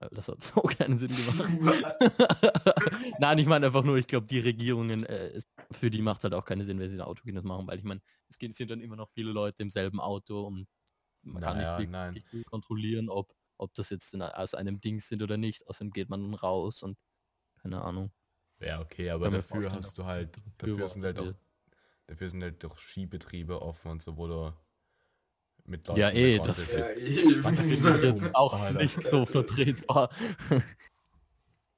[0.00, 1.96] Weil Das hat so keinen Sinn gemacht.
[3.20, 5.40] Nein, ich meine einfach nur, ich glaube, die Regierungen, äh,
[5.72, 8.00] für die macht halt auch keinen Sinn, wenn sie da Autokinos machen, weil ich meine,
[8.28, 10.66] es sind dann immer noch viele Leute im selben Auto und
[11.22, 12.14] man kann Naja, nicht nein.
[12.14, 15.66] wirklich kontrollieren, ob, ob das jetzt in, aus einem Ding sind oder nicht.
[15.68, 16.98] Außerdem geht man dann raus und
[17.62, 18.10] keine Ahnung.
[18.58, 21.34] Ja, okay, aber dafür hast du halt, dafür sind halt auch,
[22.06, 24.52] dafür sind halt doch Skibetriebe offen und so, wo du
[25.64, 26.72] mit Leuten Ja, eh, das-.
[26.72, 26.78] Ja.
[27.42, 28.34] Was Das ist jetzt dumm.
[28.34, 28.82] auch Alter.
[28.82, 30.10] nicht so vertretbar.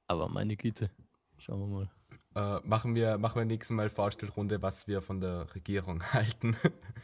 [0.07, 0.89] Aber meine Güte.
[1.37, 1.91] Schauen wir mal.
[2.35, 6.57] Äh, machen wir, machen wir nächstes Mal Vorstellrunde, was wir von der Regierung halten.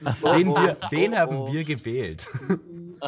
[0.03, 1.17] Oh, wen oh, wir, oh, wen oh.
[1.17, 2.27] haben wir gewählt?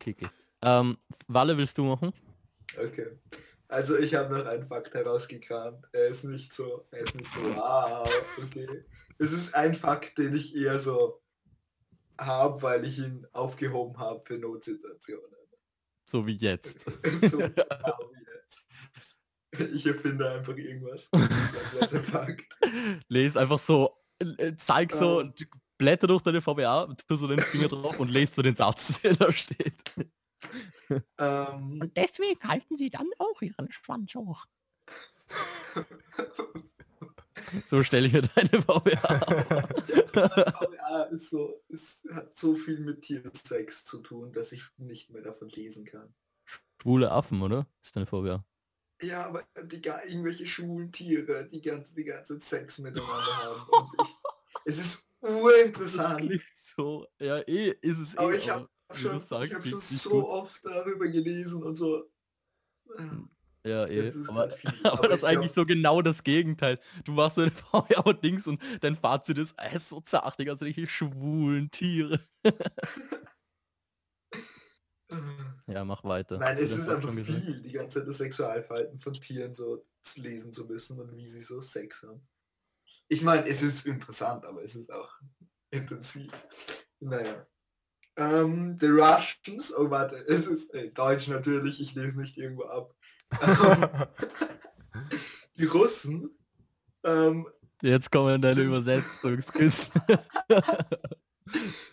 [0.00, 0.30] Kicke.
[0.62, 2.12] Ähm, Walle willst du machen?
[2.76, 3.06] Okay.
[3.68, 5.86] Also ich habe noch einen Fakt herausgekramt.
[5.92, 8.08] Er ist nicht so, er ist nicht so, wow,
[8.42, 8.84] okay.
[9.18, 11.20] Es ist ein Fakt, den ich eher so
[12.18, 15.36] habe, weil ich ihn aufgehoben habe für Notsituationen.
[16.04, 16.80] So wie jetzt.
[17.22, 18.64] so genau wie jetzt.
[19.72, 21.08] Ich erfinde einfach irgendwas.
[23.08, 25.32] Lese einfach so, äh, zeig so, Ähm.
[25.78, 29.14] blätter durch deine VWA, tu so den Finger drauf und lest so den Satz, der
[29.16, 29.94] da steht.
[31.18, 34.46] Ähm, Und deswegen halten sie dann auch ihren Schwanz hoch.
[37.66, 39.18] So stelle ich mir deine VWA
[40.12, 40.74] vor.
[40.74, 45.22] ja, ist so, es hat so viel mit Tiersex zu tun, dass ich nicht mehr
[45.22, 46.12] davon lesen kann.
[46.44, 47.66] Schwule Affen, oder?
[47.82, 48.44] Ist deine VWA.
[49.00, 53.12] Ja, aber die irgendwelche schwulen Tiere, die ganze, die ganze Sex miteinander
[53.44, 53.90] haben.
[54.02, 54.16] Ich,
[54.64, 56.40] es ist urinteressant.
[56.76, 60.10] so, ja, eh, ist es Aber eh, ich habe schon, sagst, ich hab schon so
[60.10, 60.24] gut.
[60.24, 62.10] oft darüber gelesen und so.
[63.64, 64.04] Ja, eh.
[64.04, 64.70] Jetzt ist Aber, viel.
[64.82, 66.80] aber, Aber das ist eigentlich glaub- so genau das Gegenteil.
[67.04, 70.38] Du machst so eine VWA und Dings und dein Fazit ist, er ist so zart,
[70.38, 72.20] die ganzen schwulen Tiere.
[75.66, 76.38] Ja, mach weiter.
[76.38, 80.52] Nein, es ist einfach viel, die ganze Zeit das Sexualverhalten von Tieren so zu lesen
[80.52, 82.26] zu müssen und wie sie so Sex haben.
[83.08, 85.10] Ich meine, es ist interessant, aber es ist auch
[85.70, 86.30] intensiv.
[87.00, 87.46] Naja.
[88.16, 92.94] Ähm, the Russians, oh warte, es ist äh, Deutsch natürlich, ich lese nicht irgendwo ab.
[95.56, 96.36] die Russen
[97.04, 97.48] ähm,
[97.80, 99.90] Jetzt kommen deine Sind- Übersetzungskünste.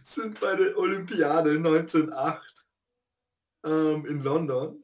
[0.03, 2.54] sind bei der Olympiade 1908
[3.65, 4.81] ähm, in London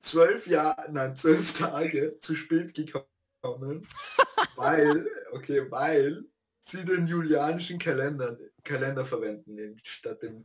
[0.00, 3.86] zwölf Jahre, nein, zwölf Tage zu spät gekommen,
[4.56, 6.24] weil, okay, weil
[6.60, 10.44] sie den julianischen Kalender, Kalender verwenden statt dem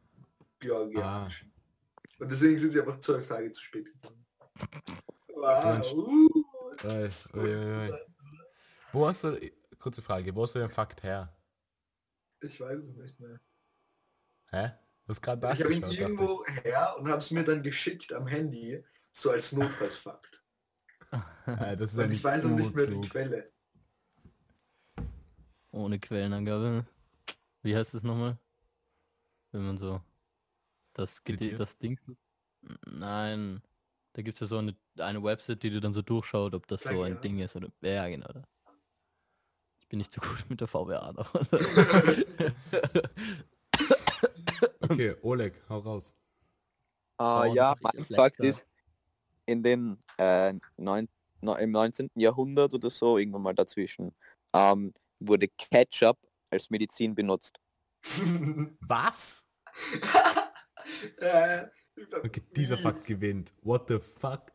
[0.60, 1.52] georgianischen.
[2.20, 4.26] Und deswegen sind sie einfach zwölf Tage zu spät gekommen.
[5.34, 5.92] Wow.
[6.84, 7.94] Uh, so ui, ui, ui.
[8.92, 9.40] Wo hast du,
[9.80, 11.36] kurze Frage, wo hast du den Fakt her?
[12.42, 13.40] Ich weiß es nicht mehr.
[14.52, 14.72] Hä?
[15.08, 18.84] Was gerade Ich habe ihn irgendwo her und habe es mir dann geschickt am Handy,
[19.12, 20.44] so als Notfallsfakt.
[21.12, 21.20] ich.
[21.46, 23.02] Das ist Und ja ich weiß auch nicht mehr die.
[23.02, 23.52] Quelle.
[25.72, 26.86] Ohne Quellenangabe.
[27.62, 28.38] Wie heißt es nochmal?
[29.52, 30.02] Wenn man so
[30.94, 31.60] das, Zitiert?
[31.60, 32.00] das Ding...
[32.86, 33.62] Nein.
[34.14, 36.84] Da gibt es ja so eine, eine Website, die dir dann so durchschaut, ob das
[36.84, 37.24] so ein Plagiat.
[37.24, 37.70] Ding ist oder...
[37.82, 38.28] Ja, genau.
[38.28, 38.48] Da.
[39.82, 41.12] Ich bin nicht so gut mit der VWA.
[41.12, 41.34] noch.
[44.90, 46.16] Okay, Oleg, hau raus.
[47.18, 48.68] Ah, Oh, ja, mein Fakt ist,
[49.46, 51.08] in den äh, neun,
[51.42, 52.10] no, im 19.
[52.16, 54.14] Jahrhundert oder so, irgendwann mal dazwischen,
[54.54, 56.18] ähm, wurde Ketchup
[56.50, 57.58] als Medizin benutzt.
[58.82, 59.44] Was?
[61.18, 61.68] äh,
[62.24, 62.78] Okay, dieser?
[62.78, 63.54] Fakt gewinnt.
[63.62, 64.52] What the fuck?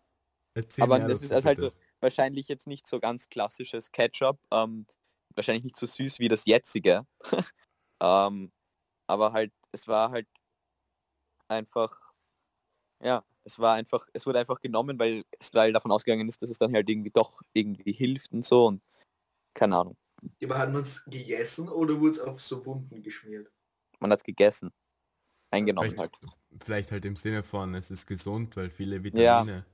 [0.55, 1.75] Erzähl Aber das ist also halt bitte.
[2.01, 4.87] wahrscheinlich jetzt nicht so ganz klassisches Ketchup, ähm,
[5.35, 7.07] wahrscheinlich nicht so süß wie das jetzige.
[8.01, 8.53] ähm,
[9.11, 10.29] aber halt, es war halt
[11.49, 12.13] einfach,
[13.03, 16.51] ja, es war einfach, es wurde einfach genommen, weil es weil davon ausgegangen ist, dass
[16.51, 18.83] es dann halt irgendwie doch irgendwie hilft und so und
[19.53, 19.97] keine Ahnung.
[20.43, 23.51] Aber hat man es gegessen oder wurde es auf so Wunden geschmiert?
[23.99, 24.73] Man hat es gegessen.
[25.51, 26.35] Eingenommen Vielleicht, halt.
[26.61, 29.67] vielleicht halt im Sinne von, es ist gesund, weil viele Vitamine.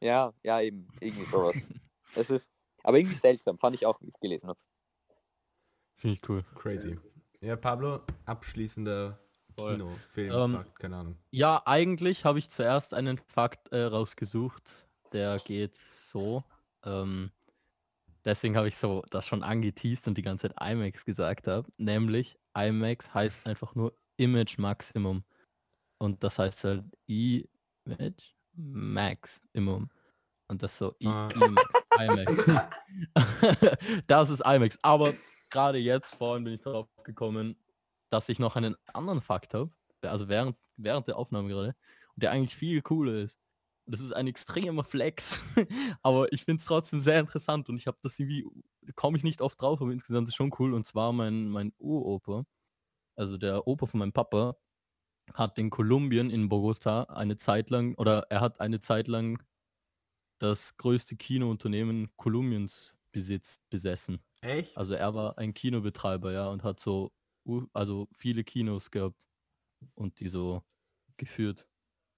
[0.00, 1.66] Ja, ja, eben, irgendwie sowas.
[2.14, 2.50] es ist,
[2.84, 4.60] aber irgendwie seltsam, fand ich auch, wie ich es gelesen habe.
[5.96, 6.44] Finde ich cool.
[6.54, 6.98] Crazy.
[7.44, 9.18] Ja, Pablo, abschließender.
[9.56, 11.18] Kino, Film, Ähm, Fakt, keine Ahnung.
[11.30, 16.42] Ja, eigentlich habe ich zuerst einen Fakt äh, rausgesucht, der geht so.
[16.84, 17.30] Ähm,
[18.24, 21.70] deswegen habe ich so das schon angeteased und die ganze Zeit IMAX gesagt habe.
[21.76, 25.22] Nämlich IMAX heißt einfach nur Image Maximum.
[25.98, 29.90] Und das heißt halt Image Maximum.
[30.48, 31.28] Und das so I, Ah.
[32.00, 32.36] IMAX.
[34.08, 34.78] das ist IMAX.
[34.82, 35.12] Aber
[35.54, 37.56] gerade jetzt vorhin bin ich drauf gekommen,
[38.10, 39.70] dass ich noch einen anderen Fakt habe.
[40.02, 41.74] Also während, während der Aufnahme gerade.
[42.16, 43.38] Der eigentlich viel cooler ist.
[43.86, 45.40] Das ist ein extremer Flex.
[46.02, 48.44] aber ich finde es trotzdem sehr interessant und ich habe das irgendwie,
[48.96, 50.74] komme ich nicht oft drauf, aber insgesamt ist schon cool.
[50.74, 52.44] Und zwar mein, mein Uropa,
[53.16, 54.56] also der Opa von meinem Papa,
[55.34, 59.42] hat in Kolumbien in Bogota eine Zeit lang, oder er hat eine Zeit lang
[60.38, 64.22] das größte Kinounternehmen Kolumbiens besitzt, besessen.
[64.42, 64.76] Echt?
[64.76, 67.12] Also er war ein Kinobetreiber, ja, und hat so
[67.74, 69.16] also viele Kinos gehabt
[69.94, 70.62] und die so
[71.18, 71.68] geführt.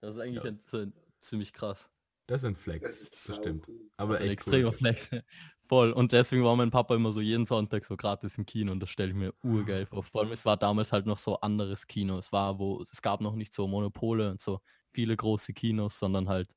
[0.03, 0.51] Das ist eigentlich Ja.
[0.51, 1.91] ein, so ein, ziemlich krass.
[2.29, 3.69] das ist ein Flex, Das das, stimmt.
[3.69, 3.91] cool.
[3.97, 4.79] Aber Das ist ein echt extremer cool.
[4.79, 5.11] Flex.
[5.69, 5.93] Voll.
[5.93, 8.91] Und deswegen war mein Papa immer so jeden Sonntag so gratis im Kino und das
[8.91, 10.03] stelle ich mir urgeil vor.
[10.05, 12.19] Vor allem, es war damals halt noch so anderes Kino.
[12.19, 14.61] Es war, wo, es gab noch nicht so Monopole und so
[14.93, 16.55] viele große Kinos, sondern halt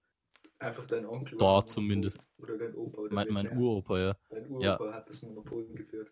[0.60, 1.38] Einfach dein Onkel.
[1.38, 1.68] Monopol.
[1.70, 2.28] zumindest.
[2.38, 2.98] Oder dein Opa.
[3.02, 4.18] Oder Mein, mein Uropa, ja.
[4.30, 4.78] Dein Ja.
[4.78, 6.12] Uropa hat das Monopol geführt.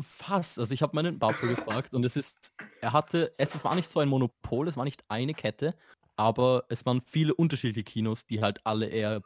[0.00, 0.58] Fast.
[0.58, 1.34] Also ich habe meinen Papa
[1.86, 5.04] gefragt und es ist, er hatte, es war nicht so ein Monopol, es war nicht
[5.08, 5.74] eine Kette,
[6.16, 9.22] aber es waren viele unterschiedliche Kinos, die halt alle er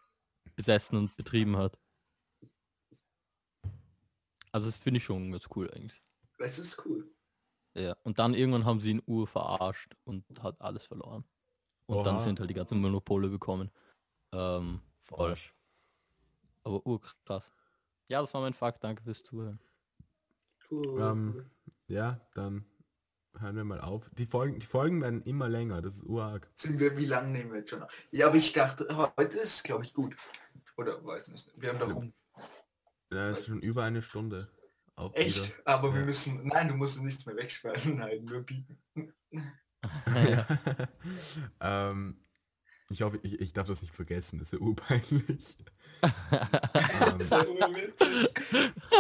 [0.57, 1.79] besessen und betrieben hat.
[4.53, 6.03] Also das finde ich schon ganz cool eigentlich.
[6.39, 7.11] Das ist cool.
[7.75, 7.97] Ja.
[8.03, 11.25] Und dann irgendwann haben sie ihn Ur verarscht und hat alles verloren.
[11.87, 12.23] Und dann Oha.
[12.25, 13.71] sind halt die ganzen Monopole bekommen.
[14.33, 15.35] Ähm, voll.
[16.62, 17.51] Aber urkrass.
[18.09, 18.83] Ja, das war mein Fakt.
[18.85, 19.59] Danke fürs Zuhören.
[20.70, 21.01] cool.
[21.01, 21.51] Ähm,
[21.89, 22.64] ja, dann
[23.39, 24.11] hören wir mal auf.
[24.12, 26.49] Die Folgen, die Folgen werden immer länger, das ist urarg.
[26.55, 27.83] Sind wir, wie lange nehmen wir jetzt schon?
[27.83, 27.93] auf?
[28.11, 30.16] Ja, aber ich dachte, heute ist es, glaube ich, gut.
[30.76, 31.51] Oder weiß nicht.
[31.57, 32.12] Wir haben doch um.
[33.12, 34.51] Ja, es ist schon über eine Stunde.
[34.97, 35.45] Auch Echt?
[35.45, 35.55] wieder.
[35.64, 36.07] Aber wir Ja.
[36.07, 36.47] müssen.
[36.47, 37.97] Nein, du musst nichts mehr wegschmeißen.
[37.99, 38.78] Nein, nur bieten.
[41.61, 42.22] ähm,
[42.91, 45.57] ich hoffe, ich, ich darf das nicht vergessen, das ist ja urpeinlich.
[46.03, 46.11] ähm,
[47.18, 48.28] Das ist ja urwitzig.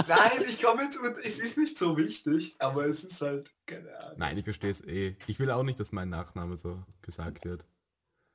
[0.06, 1.16] Nein, ich komme jetzt mit.
[1.24, 3.50] Es ist nicht so wichtig, aber es ist halt.
[3.66, 4.18] Keine Ahnung.
[4.18, 5.16] nein, ich verstehe es eh.
[5.26, 7.64] Ich will auch nicht, dass mein Nachname so gesagt wird.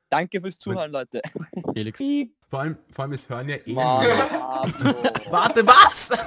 [0.10, 1.22] Danke fürs Zuhören, Leute.
[1.74, 2.00] Felix.
[2.50, 3.74] Vor allem, vor allem, es hören ja eh.
[3.74, 4.06] Mann.
[5.30, 6.10] Warte, was?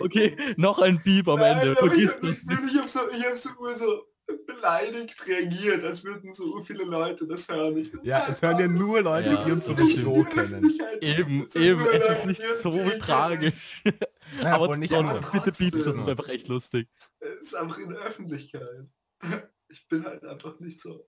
[0.00, 1.76] Okay, noch ein Beep am Nein, Ende.
[1.76, 2.72] Vergiss ich, das ich, nicht.
[2.72, 4.11] ich habe so, ich hab so, ur so
[4.46, 7.76] beleidigt reagiert, als würden so viele Leute das hören.
[7.76, 10.78] Ich, Ja, es hören ja nur Leute, Ja, die uns sowieso kennen.
[11.00, 13.54] Eben, So eben, es ist nicht so tragisch.
[14.36, 15.20] Naja, Aber wohl nicht trotzdem, alle.
[15.44, 16.88] bitte beepst das, ist einfach echt lustig.
[17.20, 18.86] Es ist einfach in der Öffentlichkeit.
[19.68, 21.06] Ich bin halt einfach nicht so.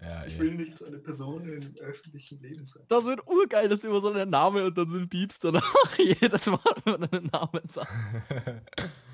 [0.00, 0.38] Ja, Ich eh.
[0.40, 2.82] will nicht so eine Person im öffentlichen Leben sein.
[2.88, 5.64] Das wird urgeil, dass immer so ein Name und dann sind Beeps danach
[5.98, 7.90] jedes Mal, wenn man einen Namen sagt.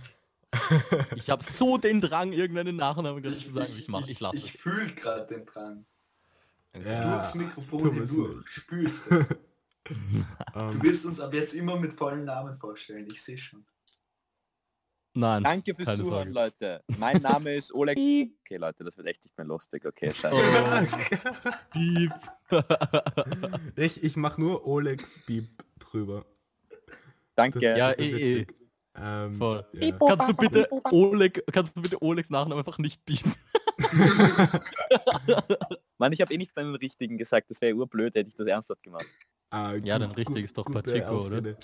[1.16, 3.72] Ich habe so den Drang, irgendeinen Nachnamen gleich zu sagen.
[3.78, 5.86] Ich mach, ich lasse Ich fühle gerade den Drang.
[6.84, 8.44] Ja, Durchs Mikrofon hindurch.
[8.82, 9.28] ich das.
[9.84, 9.94] Du
[10.54, 13.06] Ähm, wirst uns ab jetzt immer mit vollen Namen vorstellen.
[13.10, 13.64] Ich sehe schon.
[15.14, 15.42] Nein.
[15.44, 16.50] Danke fürs Keine Zuhören, Sorge.
[16.60, 16.84] Leute.
[16.98, 17.98] Mein Name ist Oleg.
[17.98, 19.84] Okay, Leute, das wird echt nicht mehr lustig.
[19.84, 20.36] Okay, scheiße.
[22.54, 22.60] Oh,
[23.76, 25.48] ich ich mache nur Olegs Beep
[25.78, 26.24] drüber.
[27.34, 27.60] Danke.
[27.60, 28.38] Ja, ist eh, eh.
[28.40, 28.61] witzig.
[28.94, 29.64] Ähm, Voll.
[29.72, 29.96] ja.
[29.98, 33.34] Kannst du bitte Oleg, kannst du bitte Olegs Nachnamen einfach nicht beepen?
[35.98, 37.50] Mann, ich habe eh nicht meinen richtigen gesagt.
[37.50, 39.06] Das wäre urblöd, hätte ich das ernsthaft gemacht.
[39.50, 41.56] Ah, Ja, dann richtig ist doch Pacheco, oder?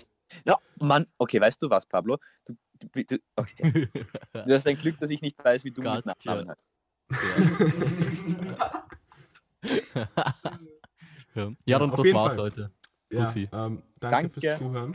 [0.47, 1.07] Ja, Mann.
[1.19, 2.19] Okay, weißt du was, Pablo?
[2.45, 2.57] Du,
[2.93, 3.89] du, du, okay.
[4.33, 6.15] du hast ein Glück, dass ich nicht weiß, wie du mit Gotcha.
[6.15, 6.65] Nachnamen hast.
[11.35, 12.37] Ja, ja dann Auf das war's, Fall.
[12.37, 12.71] Leute.
[13.13, 14.41] Ja, ähm, danke, Danke.
[14.41, 14.93] fürs Zuhören.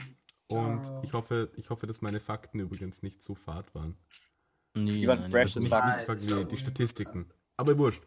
[0.53, 1.01] Und Ciao.
[1.03, 3.97] ich hoffe, ich hoffe, dass meine Fakten übrigens nicht zu fad waren.
[4.75, 5.55] Nee, Die waren nein, nicht.
[5.55, 7.29] Nicht Nein, die, Statistiken.
[7.57, 8.03] Aber wurscht.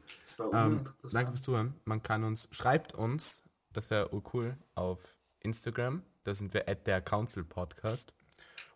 [0.53, 1.75] Ähm, danke fürs Zuhören.
[1.85, 3.43] Man kann uns, schreibt uns,
[3.73, 8.13] das wäre cool, auf Instagram, da sind wir at der Council Podcast.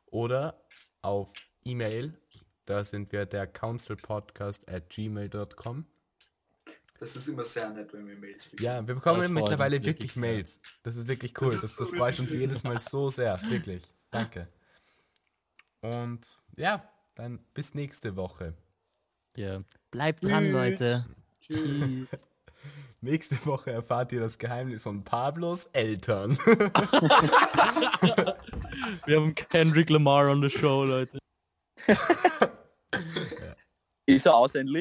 [0.07, 0.65] Oder
[1.03, 1.33] auf
[1.65, 2.15] E-Mail,
[2.65, 5.87] da sind wir der Council Podcast at gmail.com.
[7.01, 8.63] Das ist immer sehr nett, wenn wir Mails bekommen.
[8.65, 10.21] Ja, wir bekommen Das mittlerweile wirklich wirklich sehr.
[10.21, 10.61] Mails.
[10.83, 11.51] Das ist wirklich cool.
[11.51, 12.41] Das Das, das freut uns schön.
[12.41, 13.41] jedes Mal so sehr.
[13.49, 13.83] Wirklich.
[14.11, 14.49] Danke.
[15.81, 18.55] Und ja, dann bis nächste Woche.
[19.35, 19.63] Ja.
[19.91, 20.53] Bleibt dran, Tschüss.
[20.53, 21.07] Leute.
[21.41, 22.09] Tschüss.
[23.03, 26.37] Nächste Woche erfahrt ihr das Geheimnis von Pablos Eltern.
[29.07, 31.19] Wir haben Kendrick Lamar on the show, Leute.
[34.07, 34.75] Ist er ausendlich?